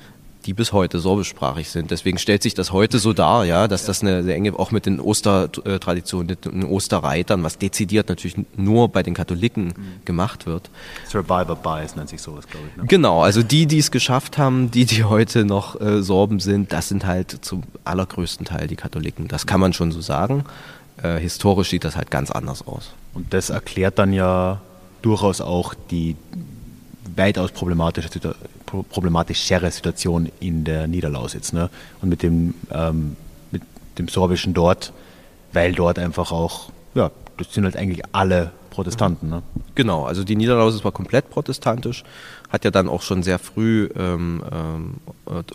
[0.46, 1.90] die bis heute sorbischsprachig sind.
[1.90, 4.86] Deswegen stellt sich das heute so dar, ja, dass das eine sehr enge, auch mit
[4.86, 10.70] den Ostertraditionen, den Osterreitern, was dezidiert natürlich nur bei den Katholiken gemacht wird.
[11.08, 12.76] Survivor Bias nennt sich sowas, glaube ich.
[12.76, 12.86] Ne?
[12.86, 16.88] Genau, also die, die es geschafft haben, die, die heute noch äh, Sorben sind, das
[16.88, 19.28] sind halt zum allergrößten Teil die Katholiken.
[19.28, 20.44] Das kann man schon so sagen.
[21.02, 22.92] Äh, historisch sieht das halt ganz anders aus.
[23.14, 24.60] Und das erklärt dann ja
[25.02, 26.16] durchaus auch die
[27.16, 28.08] weitaus problematische,
[28.82, 31.52] problematischere Situation in der Niederlausitz.
[31.52, 31.70] Ne?
[32.02, 33.16] Und mit dem, ähm,
[33.50, 33.62] mit
[33.98, 34.92] dem Sorbischen dort,
[35.52, 39.30] weil dort einfach auch, ja, das sind halt eigentlich alle Protestanten.
[39.30, 39.42] Ne?
[39.74, 42.04] Genau, also die Niederlausitz war komplett protestantisch
[42.48, 44.94] hat ja dann auch schon sehr früh ähm, ähm,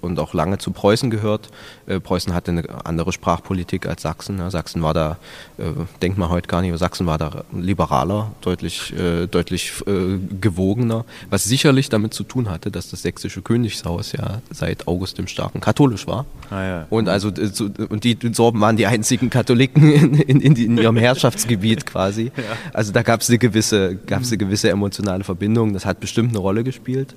[0.01, 1.49] und auch lange zu Preußen gehört.
[1.87, 4.39] Äh, Preußen hatte eine andere Sprachpolitik als Sachsen.
[4.39, 4.51] Ja.
[4.51, 5.17] Sachsen war da,
[5.57, 5.63] äh,
[6.01, 11.05] denkt man heute gar nicht, aber Sachsen war da liberaler, deutlich, äh, deutlich äh, gewogener,
[11.29, 15.61] was sicherlich damit zu tun hatte, dass das sächsische Königshaus ja seit August dem Starken
[15.61, 16.25] katholisch war.
[16.49, 16.87] Ah, ja.
[16.89, 17.49] Und also äh,
[17.89, 22.31] und die Sorben waren die einzigen Katholiken in, in, in, in ihrem Herrschaftsgebiet quasi.
[22.41, 22.57] Ja.
[22.73, 25.73] Also da gab es eine gewisse, gab's eine gewisse emotionale Verbindung.
[25.73, 27.15] Das hat bestimmt eine Rolle gespielt gespielt.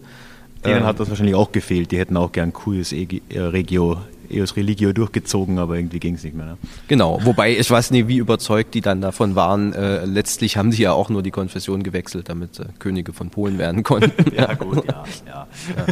[0.65, 1.91] Denen ähm, hat das wahrscheinlich auch gefehlt.
[1.91, 3.99] Die hätten auch gern Cuius äh, Regio,
[4.31, 6.47] Eos Religio durchgezogen, aber irgendwie ging es nicht mehr.
[6.47, 6.59] Ne?
[6.89, 9.75] Genau, wobei ich weiß nicht, wie überzeugt die dann davon waren.
[9.75, 13.59] Äh, letztlich haben sie ja auch nur die Konfession gewechselt, damit äh, Könige von Polen
[13.59, 14.35] werden konnten.
[14.35, 15.47] ja, gut, ja, ja.
[15.77, 15.87] ja.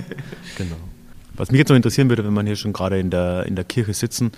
[0.57, 0.77] Genau.
[1.35, 3.65] Was mich jetzt noch interessieren würde, wenn man hier schon gerade in der, in der
[3.65, 4.33] Kirche sitzen,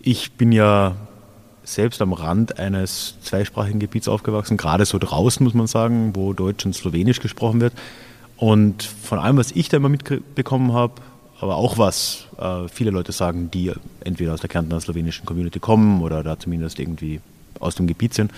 [0.00, 0.96] ich bin ja
[1.64, 6.66] selbst am Rand eines zweisprachigen Gebiets aufgewachsen, gerade so draußen muss man sagen, wo Deutsch
[6.66, 7.72] und Slowenisch gesprochen wird.
[8.36, 10.94] Und von allem, was ich da immer mitbekommen habe,
[11.40, 16.02] aber auch was äh, viele Leute sagen, die entweder aus der Kärntner slowenischen Community kommen
[16.02, 17.20] oder da zumindest irgendwie
[17.60, 18.32] aus dem Gebiet sind,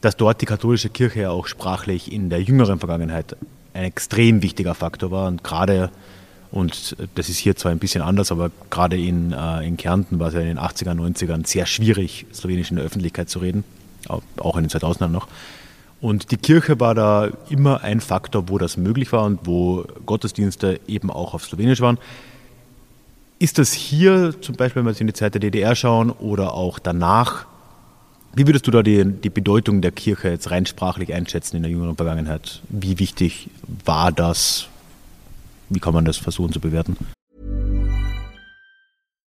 [0.00, 3.36] dass dort die katholische Kirche ja auch sprachlich in der jüngeren Vergangenheit
[3.72, 5.90] ein extrem wichtiger Faktor war und gerade,
[6.50, 10.28] und das ist hier zwar ein bisschen anders, aber gerade in, äh, in Kärnten war
[10.28, 13.64] es ja in den 80er, 90ern sehr schwierig, Slowenisch in der Öffentlichkeit zu reden,
[14.08, 15.28] auch in den 2000ern noch.
[16.04, 20.78] Und die Kirche war da immer ein Faktor, wo das möglich war und wo Gottesdienste
[20.86, 21.96] eben auch auf Slowenisch waren.
[23.38, 26.52] Ist das hier zum Beispiel, wenn wir jetzt in die Zeit der DDR schauen oder
[26.52, 27.46] auch danach,
[28.34, 31.72] wie würdest du da die, die Bedeutung der Kirche jetzt rein sprachlich einschätzen in der
[31.72, 32.60] jüngeren Vergangenheit?
[32.68, 33.48] Wie wichtig
[33.86, 34.68] war das?
[35.70, 36.98] Wie kann man das versuchen zu bewerten?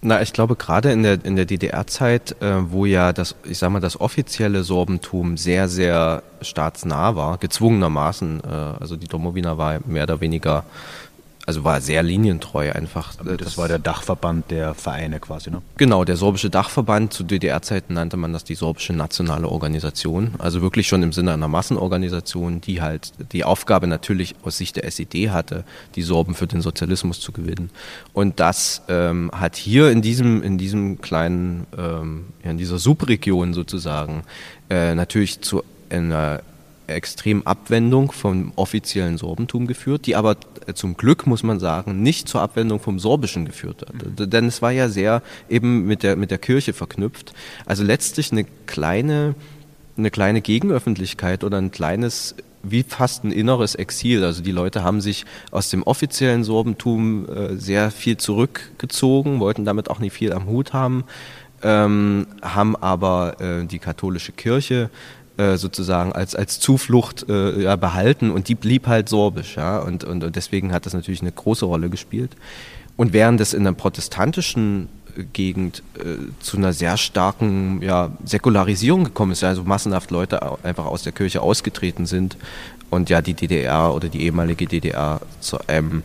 [0.00, 3.70] Na, ich glaube, gerade in der, in der DDR-Zeit, äh, wo ja das, ich sag
[3.70, 8.46] mal, das offizielle Sorbentum sehr, sehr staatsnah war, gezwungenermaßen, äh,
[8.80, 10.64] also die Domowina war mehr oder weniger
[11.48, 13.14] also war sehr linientreu einfach.
[13.24, 15.62] Das, war der Dachverband der Vereine quasi, ne?
[15.78, 17.14] Genau, der sorbische Dachverband.
[17.14, 20.34] Zu DDR-Zeiten nannte man das die sorbische nationale Organisation.
[20.36, 24.84] Also wirklich schon im Sinne einer Massenorganisation, die halt die Aufgabe natürlich aus Sicht der
[24.84, 27.70] SED hatte, die Sorben für den Sozialismus zu gewinnen.
[28.12, 34.24] Und das ähm, hat hier in diesem, in diesem kleinen, ähm, in dieser Subregion sozusagen,
[34.68, 36.42] äh, natürlich zu einer
[36.88, 40.36] extrem Abwendung vom offiziellen Sorbentum geführt, die aber
[40.66, 44.18] äh, zum Glück, muss man sagen, nicht zur Abwendung vom Sorbischen geführt hat.
[44.18, 44.30] Mhm.
[44.30, 47.32] Denn es war ja sehr eben mit der, mit der Kirche verknüpft.
[47.66, 49.34] Also letztlich eine kleine,
[49.96, 54.24] eine kleine Gegenöffentlichkeit oder ein kleines wie fast ein inneres Exil.
[54.24, 59.88] Also die Leute haben sich aus dem offiziellen Sorbentum äh, sehr viel zurückgezogen, wollten damit
[59.90, 61.04] auch nicht viel am Hut haben,
[61.62, 64.90] ähm, haben aber äh, die katholische Kirche
[65.38, 69.56] äh, sozusagen als, als Zuflucht äh, ja, behalten und die blieb halt sorbisch.
[69.56, 69.78] Ja?
[69.78, 72.32] Und, und, und deswegen hat das natürlich eine große Rolle gespielt.
[72.96, 79.04] Und während es in der protestantischen äh, Gegend äh, zu einer sehr starken ja, Säkularisierung
[79.04, 82.36] gekommen ist, also massenhaft Leute einfach aus der Kirche ausgetreten sind
[82.90, 86.02] und ja die DDR oder die ehemalige DDR zu einem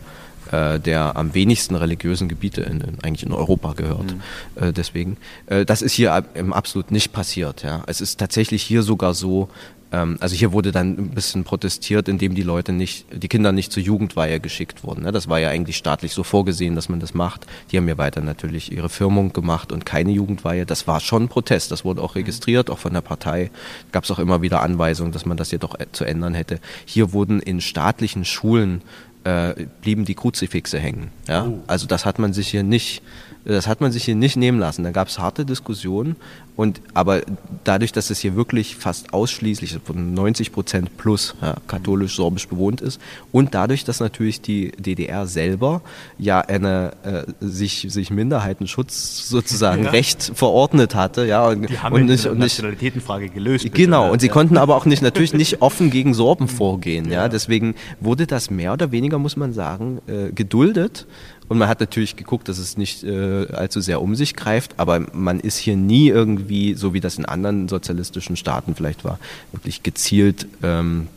[0.50, 4.14] äh, der am wenigsten religiösen Gebiete in, in, eigentlich in Europa gehört.
[4.14, 4.62] Mhm.
[4.62, 5.16] Äh, deswegen,
[5.46, 7.62] äh, das ist hier im absolut nicht passiert.
[7.62, 7.82] Ja.
[7.86, 9.48] Es ist tatsächlich hier sogar so,
[9.94, 13.72] ähm, also hier wurde dann ein bisschen protestiert, indem die Leute nicht, die Kinder nicht
[13.72, 15.04] zur Jugendweihe geschickt wurden.
[15.04, 15.12] Ne?
[15.12, 17.46] Das war ja eigentlich staatlich so vorgesehen, dass man das macht.
[17.70, 20.66] Die haben ja weiter natürlich ihre Firmung gemacht und keine Jugendweihe.
[20.66, 21.70] Das war schon Protest.
[21.70, 23.50] Das wurde auch registriert, auch von der Partei.
[23.92, 26.60] Gab es auch immer wieder Anweisungen, dass man das jedoch äh, zu ändern hätte.
[26.84, 28.82] Hier wurden in staatlichen Schulen
[29.24, 31.10] äh, blieben die Kruzifixe hängen.
[31.26, 31.46] Ja?
[31.46, 31.62] Oh.
[31.66, 33.02] Also das hat man sich hier nicht,
[33.44, 34.84] das hat man sich hier nicht nehmen lassen.
[34.84, 36.16] Da gab es harte Diskussionen
[36.56, 37.22] und aber
[37.64, 43.00] dadurch, dass es hier wirklich fast ausschließlich von 90 Prozent plus ja, katholisch-sorbisch bewohnt ist
[43.32, 45.82] und dadurch, dass natürlich die DDR selber
[46.18, 49.90] ja eine äh, sich, sich Minderheitenschutz sozusagen ja.
[49.90, 53.66] Recht verordnet hatte, ja und, die haben und nicht, und nicht Nationalitätenfrage gelöst.
[53.74, 57.28] Genau und sie konnten aber auch nicht natürlich nicht offen gegen Sorben vorgehen, ja.
[57.28, 61.06] Deswegen wurde das mehr oder weniger, muss man sagen, äh, geduldet
[61.48, 65.00] und man hat natürlich geguckt, dass es nicht äh, allzu sehr um sich greift, aber
[65.12, 69.18] man ist hier nie irgendwie, so wie das in anderen sozialistischen Staaten vielleicht war,
[69.52, 71.08] wirklich gezielt ähm,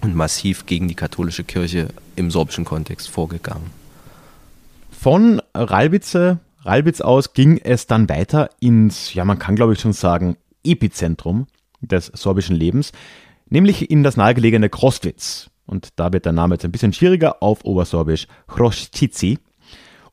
[0.00, 3.70] und massiv gegen die katholische Kirche im sorbischen Kontext vorgegangen.
[4.90, 9.92] Von Ralbitze, Ralbitz aus ging es dann weiter ins, ja man kann glaube ich schon
[9.92, 11.46] sagen, Epizentrum
[11.80, 12.92] des sorbischen Lebens,
[13.48, 15.50] nämlich in das nahegelegene Krostwitz.
[15.66, 19.38] Und da wird der Name jetzt ein bisschen schwieriger auf Obersorbisch Chrostici.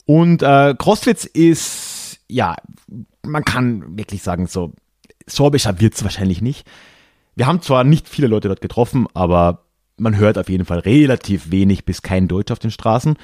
[0.06, 2.56] Und äh, Krostwitz ist, ja,
[3.26, 4.74] man kann wirklich sagen, so
[5.28, 6.68] sorbischer wird es wahrscheinlich nicht.
[7.36, 9.66] Wir haben zwar nicht viele Leute dort getroffen, aber
[9.98, 13.16] man hört auf jeden Fall relativ wenig bis kein Deutsch auf den Straßen.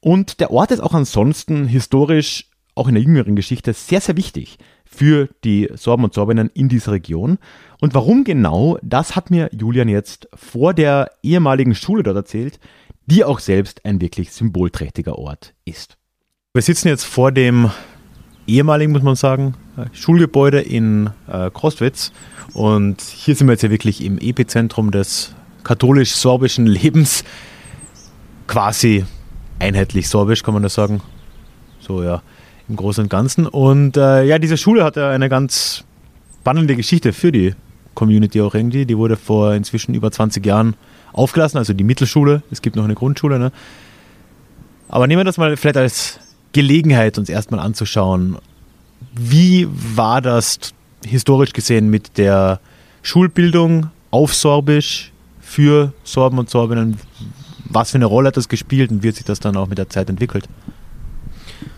[0.00, 4.58] Und der Ort ist auch ansonsten historisch, auch in der jüngeren Geschichte, sehr, sehr wichtig
[4.84, 7.38] für die Sorben und Sorbinnen in dieser Region.
[7.80, 12.58] Und warum genau, das hat mir Julian jetzt vor der ehemaligen Schule dort erzählt,
[13.06, 15.99] die auch selbst ein wirklich symbolträchtiger Ort ist.
[16.52, 17.70] Wir sitzen jetzt vor dem
[18.48, 19.54] ehemaligen, muss man sagen,
[19.92, 22.10] Schulgebäude in äh, Krostwitz.
[22.54, 25.32] Und hier sind wir jetzt ja wirklich im Epizentrum des
[25.62, 27.22] katholisch-sorbischen Lebens.
[28.48, 29.04] Quasi
[29.60, 31.02] einheitlich sorbisch, kann man das sagen.
[31.78, 32.20] So, ja,
[32.68, 33.46] im Großen und Ganzen.
[33.46, 35.84] Und äh, ja, diese Schule hat ja eine ganz
[36.40, 37.54] spannende Geschichte für die
[37.94, 38.86] Community auch irgendwie.
[38.86, 40.74] Die wurde vor inzwischen über 20 Jahren
[41.12, 42.42] aufgelassen, also die Mittelschule.
[42.50, 43.38] Es gibt noch eine Grundschule.
[43.38, 43.52] Ne?
[44.88, 46.18] Aber nehmen wir das mal vielleicht als
[46.52, 48.38] Gelegenheit, uns erstmal anzuschauen,
[49.14, 50.58] wie war das
[51.04, 52.60] historisch gesehen mit der
[53.02, 56.98] Schulbildung auf Sorbisch für Sorben und Sorbinnen?
[57.64, 59.78] Was für eine Rolle hat das gespielt und wie hat sich das dann auch mit
[59.78, 60.48] der Zeit entwickelt?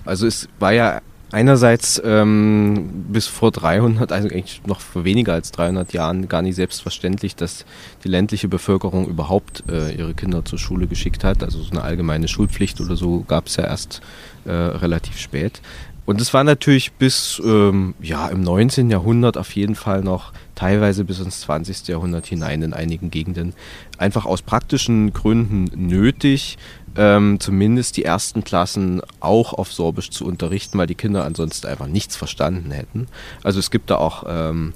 [0.04, 1.00] Also es war ja
[1.32, 6.56] einerseits ähm, bis vor 300, also eigentlich noch vor weniger als 300 Jahren gar nicht
[6.56, 7.64] selbstverständlich, dass
[8.04, 11.42] die ländliche Bevölkerung überhaupt äh, ihre Kinder zur Schule geschickt hat.
[11.42, 14.02] Also so eine allgemeine Schulpflicht oder so gab es ja erst
[14.44, 15.60] äh, relativ spät.
[16.04, 18.90] Und es war natürlich bis ähm, ja, im 19.
[18.90, 21.86] Jahrhundert auf jeden Fall noch teilweise bis ins 20.
[21.88, 23.54] Jahrhundert hinein in einigen Gegenden
[23.98, 26.58] einfach aus praktischen Gründen nötig,
[26.96, 31.86] ähm, zumindest die ersten Klassen auch auf Sorbisch zu unterrichten, weil die Kinder ansonsten einfach
[31.86, 33.06] nichts verstanden hätten.
[33.44, 34.72] Also es gibt da auch ähm,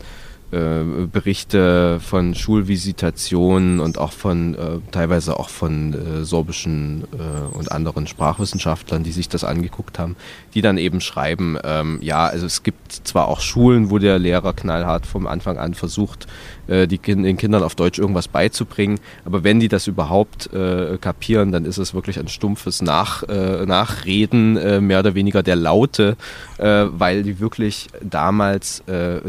[0.52, 7.72] äh, Berichte von Schulvisitationen und auch von äh, teilweise auch von äh, sorbischen äh, und
[7.72, 10.16] anderen Sprachwissenschaftlern, die sich das angeguckt haben,
[10.54, 14.52] die dann eben schreiben, ähm, ja, also es gibt zwar auch Schulen, wo der Lehrer
[14.52, 16.26] knallhart vom Anfang an versucht,
[16.68, 21.52] äh, die den Kindern auf Deutsch irgendwas beizubringen, aber wenn die das überhaupt äh, kapieren,
[21.52, 26.16] dann ist es wirklich ein stumpfes Nach, Nachreden mehr oder weniger der Laute,
[26.58, 28.82] weil die wirklich damals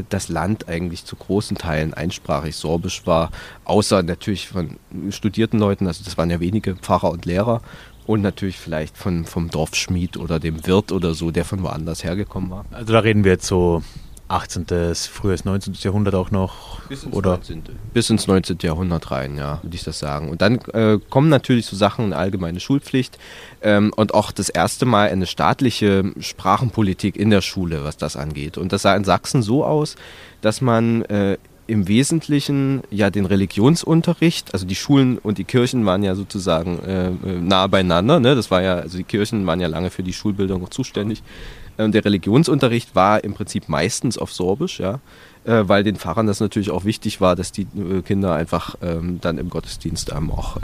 [0.09, 3.31] das Land eigentlich zu großen Teilen einsprachig sorbisch war,
[3.65, 4.77] außer natürlich von
[5.09, 7.61] studierten Leuten, also das waren ja wenige Pfarrer und Lehrer.
[8.05, 12.49] Und natürlich vielleicht von, vom Dorfschmied oder dem Wirt oder so, der von woanders hergekommen
[12.49, 12.63] war.
[12.71, 13.83] Also da reden wir jetzt so
[14.29, 14.65] 18.,
[14.95, 15.73] frühes 19.
[15.79, 16.81] Jahrhundert auch noch?
[16.89, 17.31] Bis ins, oder?
[17.31, 17.63] 19.
[17.93, 18.57] Bis ins 19.
[18.61, 20.29] Jahrhundert rein, ja, würde ich das sagen.
[20.29, 23.17] Und dann äh, kommen natürlich so Sachen, eine allgemeine Schulpflicht
[23.61, 28.57] ähm, und auch das erste Mal eine staatliche Sprachenpolitik in der Schule, was das angeht.
[28.57, 29.95] Und das sah in Sachsen so aus,
[30.41, 36.01] dass man äh, im Wesentlichen ja den Religionsunterricht, also die Schulen und die Kirchen waren
[36.01, 38.19] ja sozusagen äh, äh nah beieinander.
[38.19, 38.35] Ne?
[38.35, 41.21] Das war ja, also die Kirchen waren ja lange für die Schulbildung auch zuständig.
[41.77, 44.99] Ähm, der Religionsunterricht war im Prinzip meistens auf Sorbisch, ja,
[45.45, 49.19] äh, weil den Pfarrern das natürlich auch wichtig war, dass die äh, Kinder einfach ähm,
[49.21, 50.61] dann im Gottesdienst auch äh,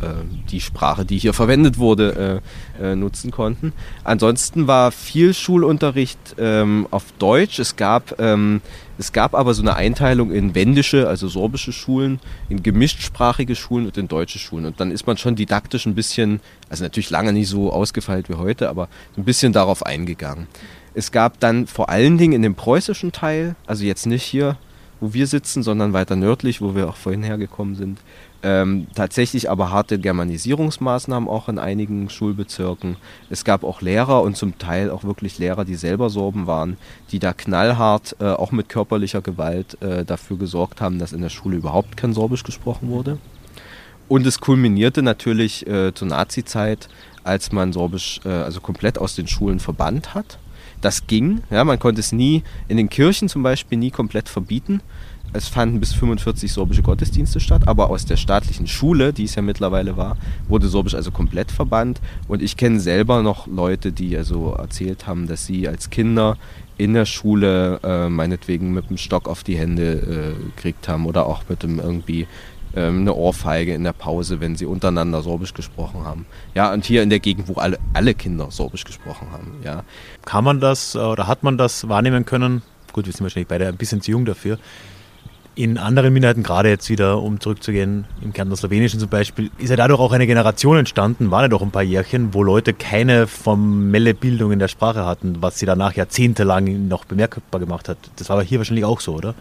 [0.49, 2.41] die Sprache, die hier verwendet wurde,
[2.79, 3.73] äh, äh, nutzen konnten.
[4.03, 7.59] Ansonsten war viel Schulunterricht ähm, auf Deutsch.
[7.59, 8.61] Es gab ähm,
[8.97, 13.97] es gab aber so eine Einteilung in wendische, also sorbische Schulen, in gemischtsprachige Schulen und
[13.97, 14.65] in deutsche Schulen.
[14.65, 18.35] Und dann ist man schon didaktisch ein bisschen, also natürlich lange nicht so ausgefeilt wie
[18.35, 20.47] heute, aber ein bisschen darauf eingegangen.
[20.95, 24.57] Es gab dann vor allen Dingen in dem preußischen Teil, also jetzt nicht hier,
[24.99, 27.99] wo wir sitzen, sondern weiter nördlich, wo wir auch vorhin hergekommen sind,
[28.41, 32.97] ähm, tatsächlich aber harte Germanisierungsmaßnahmen auch in einigen Schulbezirken.
[33.29, 36.77] Es gab auch Lehrer und zum Teil auch wirklich Lehrer, die selber Sorben waren,
[37.11, 41.29] die da knallhart, äh, auch mit körperlicher Gewalt, äh, dafür gesorgt haben, dass in der
[41.29, 43.17] Schule überhaupt kein Sorbisch gesprochen wurde.
[44.09, 46.89] Und es kulminierte natürlich äh, zur Nazi-Zeit,
[47.23, 50.37] als man Sorbisch äh, also komplett aus den Schulen verbannt hat.
[50.83, 54.81] Das ging, ja, man konnte es nie in den Kirchen zum Beispiel nie komplett verbieten.
[55.31, 59.41] Es fanden bis 45 sorbische Gottesdienste statt, aber aus der staatlichen Schule, die es ja
[59.41, 60.17] mittlerweile war,
[60.49, 62.01] wurde Sorbisch also komplett verbannt.
[62.27, 66.37] Und ich kenne selber noch Leute, die also erzählt haben, dass sie als Kinder
[66.77, 71.27] in der Schule äh, meinetwegen mit dem Stock auf die Hände äh, gekriegt haben oder
[71.27, 72.27] auch mit dem irgendwie
[72.75, 76.25] ähm, eine Ohrfeige in der Pause, wenn sie untereinander Sorbisch gesprochen haben.
[76.55, 79.59] Ja, und hier in der Gegend, wo alle, alle Kinder Sorbisch gesprochen haben.
[79.63, 79.83] Ja.
[80.25, 82.61] Kann man das äh, oder hat man das wahrnehmen können?
[82.91, 84.57] Gut, wir sind wahrscheinlich beide ein bisschen zu jung dafür.
[85.55, 89.69] In anderen Minderheiten, gerade jetzt wieder, um zurückzugehen, im Kern der Slowenischen zum Beispiel, ist
[89.69, 93.27] ja dadurch auch eine Generation entstanden, waren ja doch ein paar Jährchen, wo Leute keine
[93.27, 97.99] formelle Bildung in der Sprache hatten, was sie danach jahrzehntelang noch bemerkbar gemacht hat.
[98.15, 99.35] Das war aber hier wahrscheinlich auch so, oder?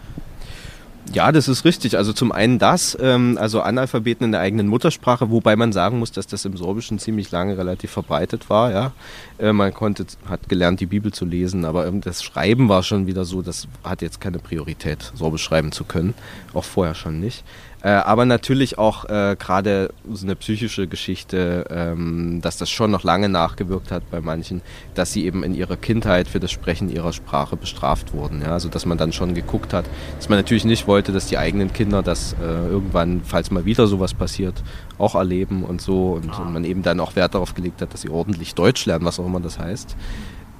[1.11, 1.97] Ja, das ist richtig.
[1.97, 6.11] Also zum einen das, ähm, also Analphabeten in der eigenen Muttersprache, wobei man sagen muss,
[6.11, 8.71] dass das im Sorbischen ziemlich lange relativ verbreitet war.
[8.71, 8.91] Ja,
[9.37, 13.05] äh, man konnte, hat gelernt, die Bibel zu lesen, aber ähm, das Schreiben war schon
[13.05, 16.13] wieder so, das hat jetzt keine Priorität, Sorbisch schreiben zu können,
[16.53, 17.43] auch vorher schon nicht.
[17.83, 23.03] Äh, aber natürlich auch äh, gerade so eine psychische Geschichte, ähm, dass das schon noch
[23.03, 24.61] lange nachgewirkt hat bei manchen,
[24.95, 28.41] dass sie eben in ihrer Kindheit für das Sprechen ihrer Sprache bestraft wurden.
[28.41, 28.53] Ja?
[28.53, 29.83] Also dass man dann schon geguckt hat,
[30.15, 33.85] dass man natürlich nicht wollte, dass die eigenen Kinder das äh, irgendwann, falls mal wieder
[33.87, 34.63] sowas passiert,
[34.97, 36.13] auch erleben und so.
[36.13, 36.43] Und, ah.
[36.43, 39.19] und man eben dann auch Wert darauf gelegt hat, dass sie ordentlich Deutsch lernen, was
[39.19, 39.97] auch immer das heißt.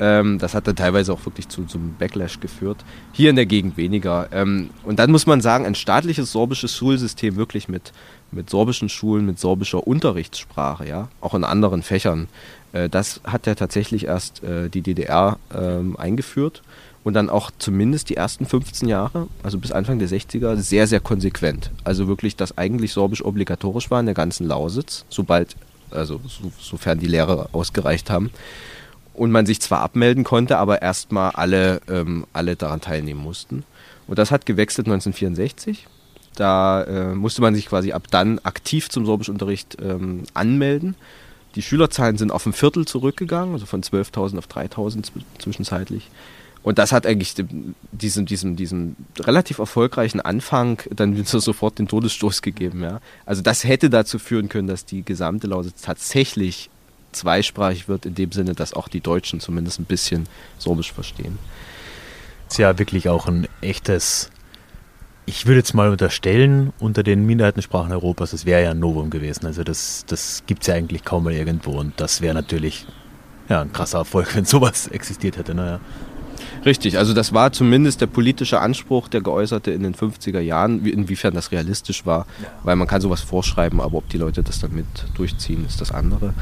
[0.04, 2.84] Ähm, das hat dann teilweise auch wirklich zu, zum Backlash geführt.
[3.14, 4.28] Hier in der Gegend weniger.
[4.34, 7.94] Ähm, und dann muss man sagen, ein staatliches sorbisches Schulsystem wirklich mit,
[8.30, 12.28] mit sorbischen Schulen, mit sorbischer Unterrichtssprache, ja, auch in anderen Fächern,
[12.74, 16.64] äh, das hat ja tatsächlich erst äh, die DDR ähm, eingeführt
[17.06, 21.00] und dann auch zumindest die ersten 15 Jahre, also bis Anfang der 60er, sehr, sehr
[21.00, 21.72] konsequent.
[21.86, 25.56] Also wirklich, dass eigentlich Sorbisch obligatorisch war in der ganzen Lausitz, sobald,
[25.92, 28.32] also so, sofern die Lehrer ausgereicht haben
[29.14, 33.64] und man sich zwar abmelden konnte, aber erstmal alle, ähm, alle daran teilnehmen mussten.
[34.08, 35.88] Und das hat gewechselt 1964.
[36.36, 40.96] Da äh, musste man sich quasi ab dann aktiv zum Sorbischunterricht ähm, anmelden.
[41.56, 46.10] Die Schülerzahlen sind auf ein Viertel zurückgegangen, also von 12.000 auf 3.000 zwischenzeitlich.
[46.64, 47.36] Und das hat eigentlich
[47.92, 52.82] diesem, diesem, diesem relativ erfolgreichen Anfang dann sofort den Todesstoß gegeben.
[52.82, 53.02] Ja.
[53.26, 56.70] Also das hätte dazu führen können, dass die gesamte Lausitz tatsächlich
[57.14, 61.38] zweisprachig wird, in dem Sinne, dass auch die Deutschen zumindest ein bisschen Sorbisch verstehen.
[62.48, 64.30] Das ist ja wirklich auch ein echtes,
[65.26, 69.46] ich würde jetzt mal unterstellen, unter den Minderheitensprachen Europas, das wäre ja ein Novum gewesen.
[69.46, 72.86] Also das, das gibt es ja eigentlich kaum mal irgendwo und das wäre natürlich
[73.50, 75.54] ja, ein krasser Erfolg, wenn sowas existiert hätte.
[75.56, 75.80] Naja.
[76.66, 80.92] Richtig, also das war zumindest der politische Anspruch, der geäußerte in den 50er Jahren, wie-
[80.92, 82.26] inwiefern das realistisch war,
[82.64, 84.86] weil man kann sowas vorschreiben, aber ob die Leute das dann mit
[85.16, 86.34] durchziehen, ist das andere.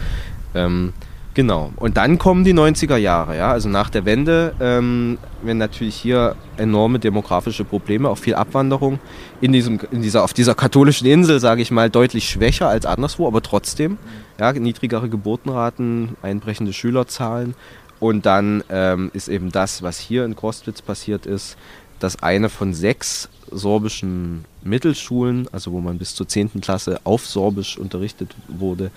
[0.53, 0.93] Ähm,
[1.33, 5.95] genau, und dann kommen die 90er Jahre, ja, also nach der Wende, ähm, wenn natürlich
[5.95, 8.99] hier enorme demografische Probleme, auch viel Abwanderung
[9.39, 13.27] in, diesem, in dieser, auf dieser katholischen Insel, sage ich mal, deutlich schwächer als anderswo,
[13.27, 13.97] aber trotzdem,
[14.39, 17.55] ja, niedrigere Geburtenraten, einbrechende Schülerzahlen
[17.99, 21.55] und dann ähm, ist eben das, was hier in Krostwitz passiert ist,
[21.99, 26.61] dass eine von sechs sorbischen Mittelschulen, also wo man bis zur 10.
[26.61, 28.89] Klasse auf Sorbisch unterrichtet wurde,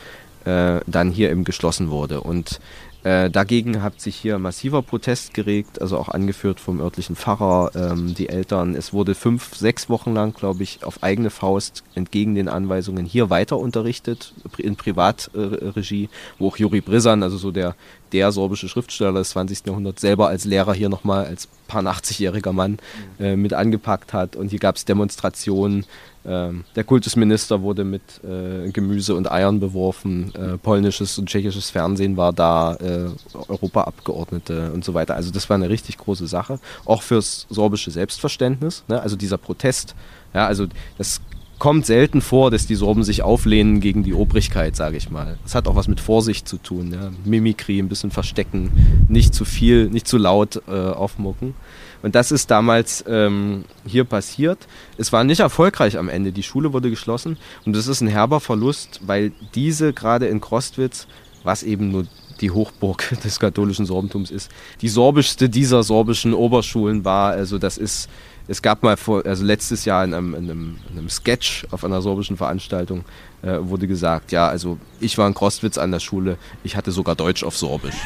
[0.45, 2.21] äh, dann hier eben geschlossen wurde.
[2.21, 2.61] Und
[3.05, 8.15] äh, dagegen hat sich hier massiver Protest geregt, also auch angeführt vom örtlichen Pfarrer, ähm,
[8.15, 8.75] die Eltern.
[8.75, 13.29] Es wurde fünf, sechs Wochen lang, glaube ich, auf eigene Faust entgegen den Anweisungen hier
[13.29, 17.75] weiter unterrichtet, in Privatregie, wo auch Juri Brissan, also so der,
[18.13, 19.67] der sorbische Schriftsteller des 20.
[19.67, 22.79] Jahrhunderts, selber als Lehrer hier nochmal als paar 80-jähriger Mann
[23.21, 24.35] äh, mit angepackt hat.
[24.35, 25.85] Und hier gab es Demonstrationen.
[26.27, 30.35] Ähm, der Kultusminister wurde mit äh, Gemüse und Eiern beworfen.
[30.35, 33.09] Äh, polnisches und tschechisches Fernsehen war da, äh,
[33.49, 35.15] Europaabgeordnete und so weiter.
[35.17, 36.59] Also das war eine richtig große Sache.
[36.85, 38.85] Auch fürs sorbische Selbstverständnis.
[38.89, 39.01] Ne?
[39.01, 39.95] Also dieser Protest.
[40.33, 40.67] Ja, also
[40.99, 41.21] das
[41.65, 45.39] kommt selten vor, dass die Sorben sich auflehnen gegen die Obrigkeit, sage ich mal.
[45.45, 46.93] Das hat auch was mit Vorsicht zu tun.
[46.93, 47.11] Ja?
[47.25, 51.55] Mimikry, ein bisschen verstecken, nicht zu viel, nicht zu laut äh, aufmucken.
[52.03, 54.69] Und das ist damals ähm, hier passiert.
[54.99, 56.33] Es war nicht erfolgreich am Ende.
[56.33, 61.07] Die Schule wurde geschlossen und das ist ein herber Verlust, weil diese gerade in Krostwitz,
[61.45, 62.05] was eben nur
[62.43, 64.51] die Hochburg des katholischen Sorbentums ist,
[64.83, 67.31] die sorbischste dieser sorbischen Oberschulen war.
[67.33, 68.11] Also das ist,
[68.47, 71.85] es gab mal vor, also letztes Jahr in einem, in einem, in einem Sketch auf
[71.85, 73.05] einer sorbischen Veranstaltung
[73.43, 77.15] äh, wurde gesagt, ja, also ich war in Krostwitz an der Schule, ich hatte sogar
[77.15, 77.97] Deutsch auf Sorbisch.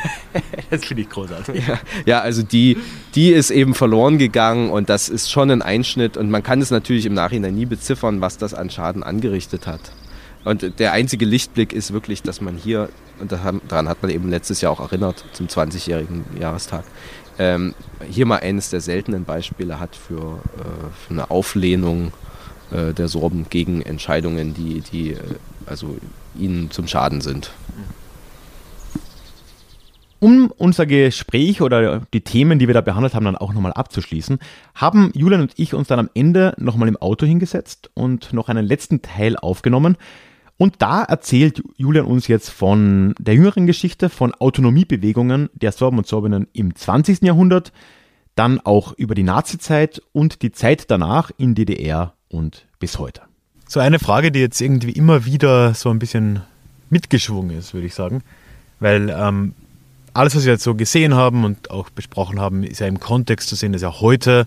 [0.70, 1.66] Das finde ich großartig.
[1.66, 2.76] Ja, ja, also die,
[3.14, 6.70] die ist eben verloren gegangen und das ist schon ein Einschnitt und man kann es
[6.70, 9.80] natürlich im Nachhinein nie beziffern, was das an Schaden angerichtet hat.
[10.44, 14.60] Und der einzige Lichtblick ist wirklich, dass man hier, und daran hat man eben letztes
[14.60, 16.84] Jahr auch erinnert, zum 20-jährigen Jahrestag,
[17.38, 17.74] ähm,
[18.08, 22.12] hier mal eines der seltenen Beispiele hat für, äh, für eine Auflehnung
[22.70, 25.18] äh, der Sorben gegen Entscheidungen, die, die äh,
[25.66, 25.96] also
[26.36, 27.50] ihnen zum Schaden sind.
[30.20, 34.40] Um unser Gespräch oder die Themen, die wir da behandelt haben, dann auch nochmal abzuschließen,
[34.74, 38.66] haben Julian und ich uns dann am Ende nochmal im Auto hingesetzt und noch einen
[38.66, 39.96] letzten Teil aufgenommen.
[40.58, 46.06] Und da erzählt Julian uns jetzt von der jüngeren Geschichte, von Autonomiebewegungen der Sorben und
[46.06, 47.22] Sorbinnen im 20.
[47.22, 47.72] Jahrhundert,
[48.34, 53.22] dann auch über die Nazizeit und die Zeit danach in DDR und bis heute.
[53.68, 56.42] So eine Frage, die jetzt irgendwie immer wieder so ein bisschen
[56.90, 58.22] mitgeschwungen ist, würde ich sagen.
[58.80, 59.54] Weil ähm,
[60.14, 63.48] alles, was wir jetzt so gesehen haben und auch besprochen haben, ist ja im Kontext
[63.48, 64.46] zu sehen, dass ja heute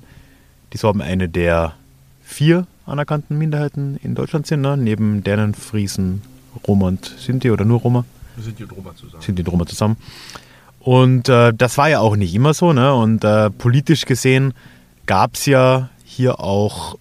[0.74, 1.74] die Sorben eine der
[2.22, 4.78] vier anerkannten Minderheiten in Deutschland sind, ne?
[4.78, 6.22] neben Dänen, Friesen,
[6.68, 8.06] Roma und Sinti oder nur Roma.
[8.38, 9.22] Sind die Roma zusammen?
[9.22, 9.98] Sind die Roma zusammen.
[10.80, 12.74] Und äh, das war ja auch nicht immer so.
[12.74, 12.94] Ne?
[12.94, 14.54] Und äh, politisch gesehen
[15.06, 16.98] gab es ja hier auch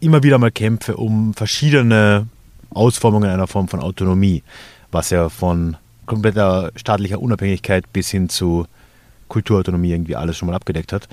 [0.00, 2.26] immer wieder mal Kämpfe um verschiedene
[2.70, 4.42] Ausformungen einer Form von Autonomie,
[4.90, 5.76] was ja von
[6.06, 8.66] kompletter staatlicher Unabhängigkeit bis hin zu
[9.28, 11.08] Kulturautonomie irgendwie alles schon mal abgedeckt hat.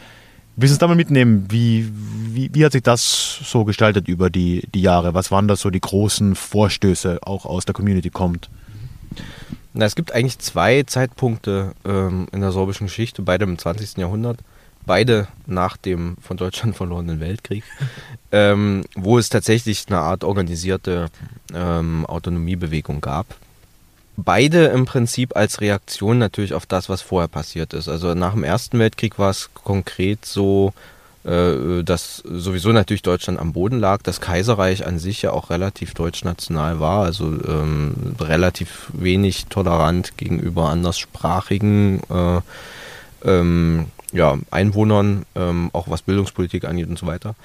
[0.61, 4.29] Willst du uns da mal mitnehmen, wie, wie, wie hat sich das so gestaltet über
[4.29, 5.13] die, die Jahre?
[5.13, 8.49] Was waren da so die großen Vorstöße, auch aus der Community kommt?
[9.73, 13.99] Na, es gibt eigentlich zwei Zeitpunkte ähm, in der sorbischen Geschichte, beide im 20.
[13.99, 14.39] Jahrhundert,
[14.85, 17.63] beide nach dem von Deutschland verlorenen Weltkrieg,
[18.33, 21.07] ähm, wo es tatsächlich eine Art organisierte
[21.53, 23.27] ähm, Autonomiebewegung gab.
[24.23, 27.87] Beide im Prinzip als Reaktion natürlich auf das, was vorher passiert ist.
[27.87, 30.73] Also nach dem Ersten Weltkrieg war es konkret so,
[31.23, 35.93] äh, dass sowieso natürlich Deutschland am Boden lag, das Kaiserreich an sich ja auch relativ
[35.93, 42.41] deutschnational war, also ähm, relativ wenig tolerant gegenüber anderssprachigen äh,
[43.25, 47.35] ähm, ja, Einwohnern, ähm, auch was Bildungspolitik angeht und so weiter.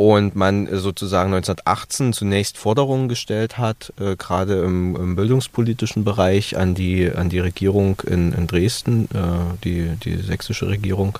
[0.00, 6.74] Und man sozusagen 1918 zunächst Forderungen gestellt hat, äh, gerade im, im, bildungspolitischen Bereich an
[6.74, 11.18] die, an die Regierung in, in Dresden, äh, die, die sächsische Regierung,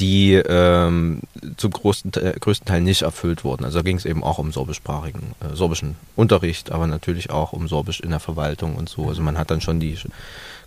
[0.00, 1.22] die ähm,
[1.56, 3.64] zum größten, größten Teil nicht erfüllt wurden.
[3.64, 7.66] Also da ging es eben auch um sorbischsprachigen, äh, sorbischen Unterricht, aber natürlich auch um
[7.66, 9.08] Sorbisch in der Verwaltung und so.
[9.08, 9.98] Also man hat dann schon die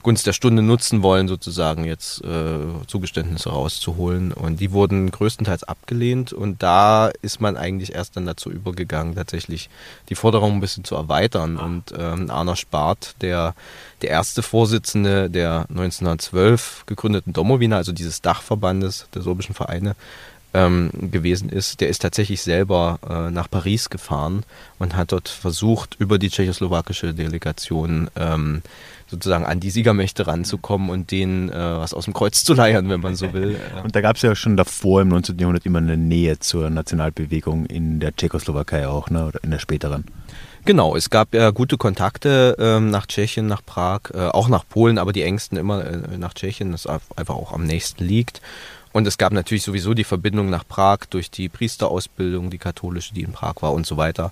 [0.04, 4.34] Gunst der Stunde nutzen wollen, sozusagen jetzt äh, Zugeständnisse rauszuholen.
[4.34, 6.34] Und die wurden größtenteils abgelehnt.
[6.34, 9.70] Und da ist man eigentlich erst dann dazu übergegangen, tatsächlich
[10.10, 11.58] die Forderung ein bisschen zu erweitern.
[11.58, 13.56] Und ähm, Arner Spart, der,
[14.02, 19.96] der erste Vorsitzende der 1912 gegründeten Domowina, also dieses Dachverbandes der sorbischen Vereine
[20.54, 24.44] ähm, gewesen ist, der ist tatsächlich selber äh, nach Paris gefahren
[24.80, 28.62] und hat dort versucht, über die tschechoslowakische Delegation ähm,
[29.08, 33.02] sozusagen an die Siegermächte ranzukommen und denen äh, was aus dem Kreuz zu leiern, wenn
[33.02, 33.58] man so will.
[33.84, 35.38] Und da gab es ja schon davor im 19.
[35.38, 39.28] Jahrhundert immer eine Nähe zur Nationalbewegung in der Tschechoslowakei auch, ne?
[39.28, 40.06] oder in der späteren.
[40.66, 44.98] Genau, es gab ja gute Kontakte ähm, nach Tschechien, nach Prag, äh, auch nach Polen,
[44.98, 48.42] aber die engsten immer äh, nach Tschechien, das einfach auch am nächsten liegt.
[48.94, 53.24] Und es gab natürlich sowieso die Verbindung nach Prag durch die Priesterausbildung, die katholische, die
[53.24, 54.32] in Prag war und so weiter.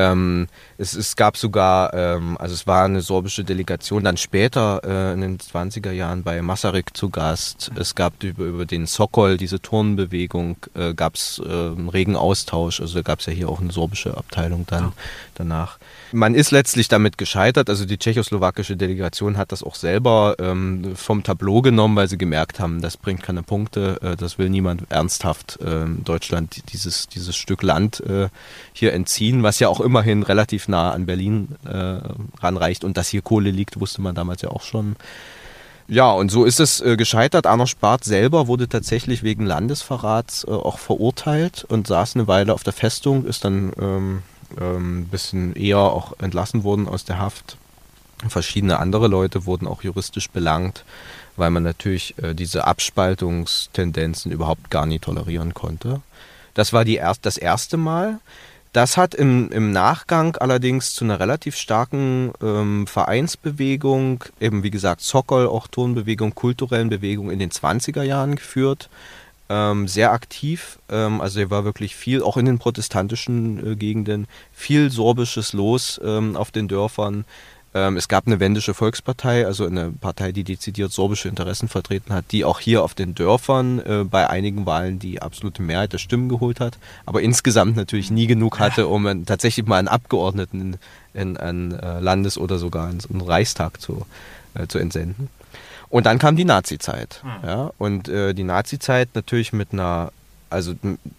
[0.00, 0.48] Ähm,
[0.78, 5.20] es, es, gab sogar, ähm, also es war eine sorbische Delegation dann später äh, in
[5.20, 7.70] den 20er Jahren bei Masaryk zu Gast.
[7.76, 12.80] Es gab über, über den Sokol, diese Turnbewegung, äh, gab es äh, einen regen Austausch.
[12.80, 14.92] Also da gab es ja hier auch eine sorbische Abteilung dann ja.
[15.34, 15.78] danach.
[16.12, 17.68] Man ist letztlich damit gescheitert.
[17.68, 22.58] Also die tschechoslowakische Delegation hat das auch selber ähm, vom Tableau genommen, weil sie gemerkt
[22.58, 23.98] haben, das bringt keine Punkte.
[24.02, 28.28] Äh, das will niemand ernsthaft ähm, Deutschland dieses, dieses Stück Land äh,
[28.72, 31.98] hier entziehen, was ja auch immerhin relativ nah an Berlin äh,
[32.40, 32.84] ranreicht.
[32.84, 34.94] Und dass hier Kohle liegt, wusste man damals ja auch schon.
[35.88, 37.46] Ja, und so ist es äh, gescheitert.
[37.46, 42.62] Arno Spart selber wurde tatsächlich wegen Landesverrats äh, auch verurteilt und saß eine Weile auf
[42.62, 44.22] der Festung, ist dann ähm,
[44.60, 47.56] ähm, bisschen eher auch entlassen worden aus der Haft.
[48.28, 50.84] Verschiedene andere Leute wurden auch juristisch belangt,
[51.36, 56.02] weil man natürlich äh, diese Abspaltungstendenzen überhaupt gar nicht tolerieren konnte.
[56.54, 58.20] Das war die erst, das erste Mal.
[58.72, 65.00] Das hat im, im Nachgang allerdings zu einer relativ starken ähm, Vereinsbewegung, eben wie gesagt
[65.00, 68.88] Sokol, auch Turnbewegung, kulturellen Bewegung in den 20er Jahren geführt
[69.50, 70.78] ähm, sehr aktiv.
[70.88, 76.00] Ähm, also er war wirklich viel, auch in den protestantischen äh, Gegenden, viel sorbisches Los
[76.02, 77.24] ähm, auf den Dörfern.
[77.72, 82.24] Ähm, es gab eine wendische Volkspartei, also eine Partei, die dezidiert sorbische Interessen vertreten hat,
[82.32, 86.28] die auch hier auf den Dörfern äh, bei einigen Wahlen die absolute Mehrheit der Stimmen
[86.28, 90.78] geholt hat, aber insgesamt natürlich nie genug hatte, um einen, tatsächlich mal einen Abgeordneten in,
[91.20, 94.04] in einen äh, Landes- oder sogar in einen Reichstag zu,
[94.54, 95.28] äh, zu entsenden.
[95.90, 97.22] Und dann kam die Nazi-Zeit.
[97.22, 97.48] Hm.
[97.48, 100.12] Ja, und äh, die Nazi-Zeit natürlich mit einer,
[100.50, 100.74] also,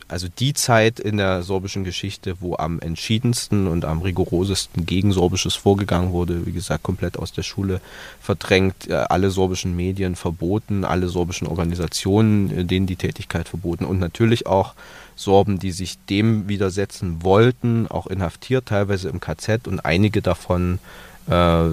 [0.08, 5.56] also die Zeit in der sorbischen Geschichte, wo am entschiedensten und am rigorosesten gegen Sorbisches
[5.56, 7.82] vorgegangen wurde, wie gesagt, komplett aus der Schule
[8.22, 14.00] verdrängt, äh, alle sorbischen Medien verboten, alle sorbischen Organisationen, äh, denen die Tätigkeit verboten und
[14.00, 14.74] natürlich auch
[15.16, 20.80] Sorben, die sich dem widersetzen wollten, auch inhaftiert, teilweise im KZ und einige davon
[21.28, 21.32] äh,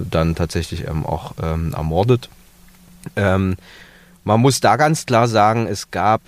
[0.09, 2.29] dann tatsächlich ähm, auch ähm, ermordet.
[3.15, 3.55] Ähm,
[4.23, 6.21] man muss da ganz klar sagen, es gab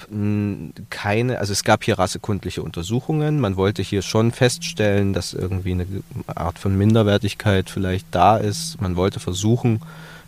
[0.90, 3.40] keine, also es gab hier rassekundliche Untersuchungen.
[3.40, 5.86] Man wollte hier schon feststellen, dass irgendwie eine
[6.28, 8.82] Art von Minderwertigkeit vielleicht da ist.
[8.82, 9.82] Man wollte versuchen,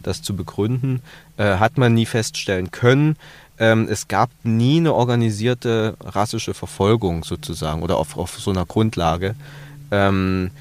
[0.04, 1.02] das zu begründen.
[1.38, 3.16] Äh, hat man nie feststellen können.
[3.58, 9.36] Ähm, es gab nie eine organisierte rassische Verfolgung sozusagen oder auf, auf so einer Grundlage.
[9.92, 10.52] Ähm,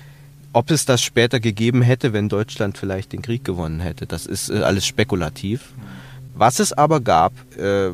[0.52, 4.50] ob es das später gegeben hätte, wenn Deutschland vielleicht den Krieg gewonnen hätte, das ist
[4.50, 5.72] äh, alles spekulativ.
[6.34, 7.90] Was es aber gab, äh,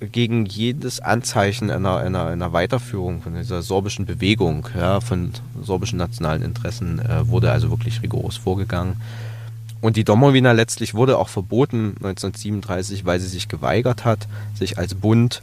[0.00, 6.42] gegen jedes Anzeichen einer, einer, einer Weiterführung von dieser sorbischen Bewegung, ja, von sorbischen nationalen
[6.42, 8.96] Interessen, äh, wurde also wirklich rigoros vorgegangen.
[9.80, 14.94] Und die Domowina letztlich wurde auch verboten 1937, weil sie sich geweigert hat, sich als
[14.94, 15.42] Bund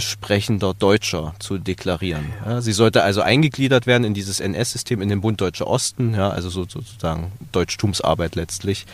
[0.00, 2.32] sprechender Deutscher zu deklarieren.
[2.44, 6.30] Ja, sie sollte also eingegliedert werden in dieses NS-System, in den Bund Deutscher Osten, ja,
[6.30, 8.86] also so, sozusagen Deutschtumsarbeit letztlich,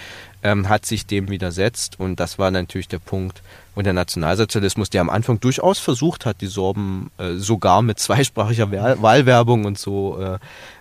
[0.42, 3.42] ähm, hat sich dem widersetzt und das war natürlich der Punkt,
[3.74, 8.70] wo der Nationalsozialismus, der am Anfang durchaus versucht hat, die Sorben äh, sogar mit zweisprachiger
[9.02, 10.38] Wahlwerbung und so äh,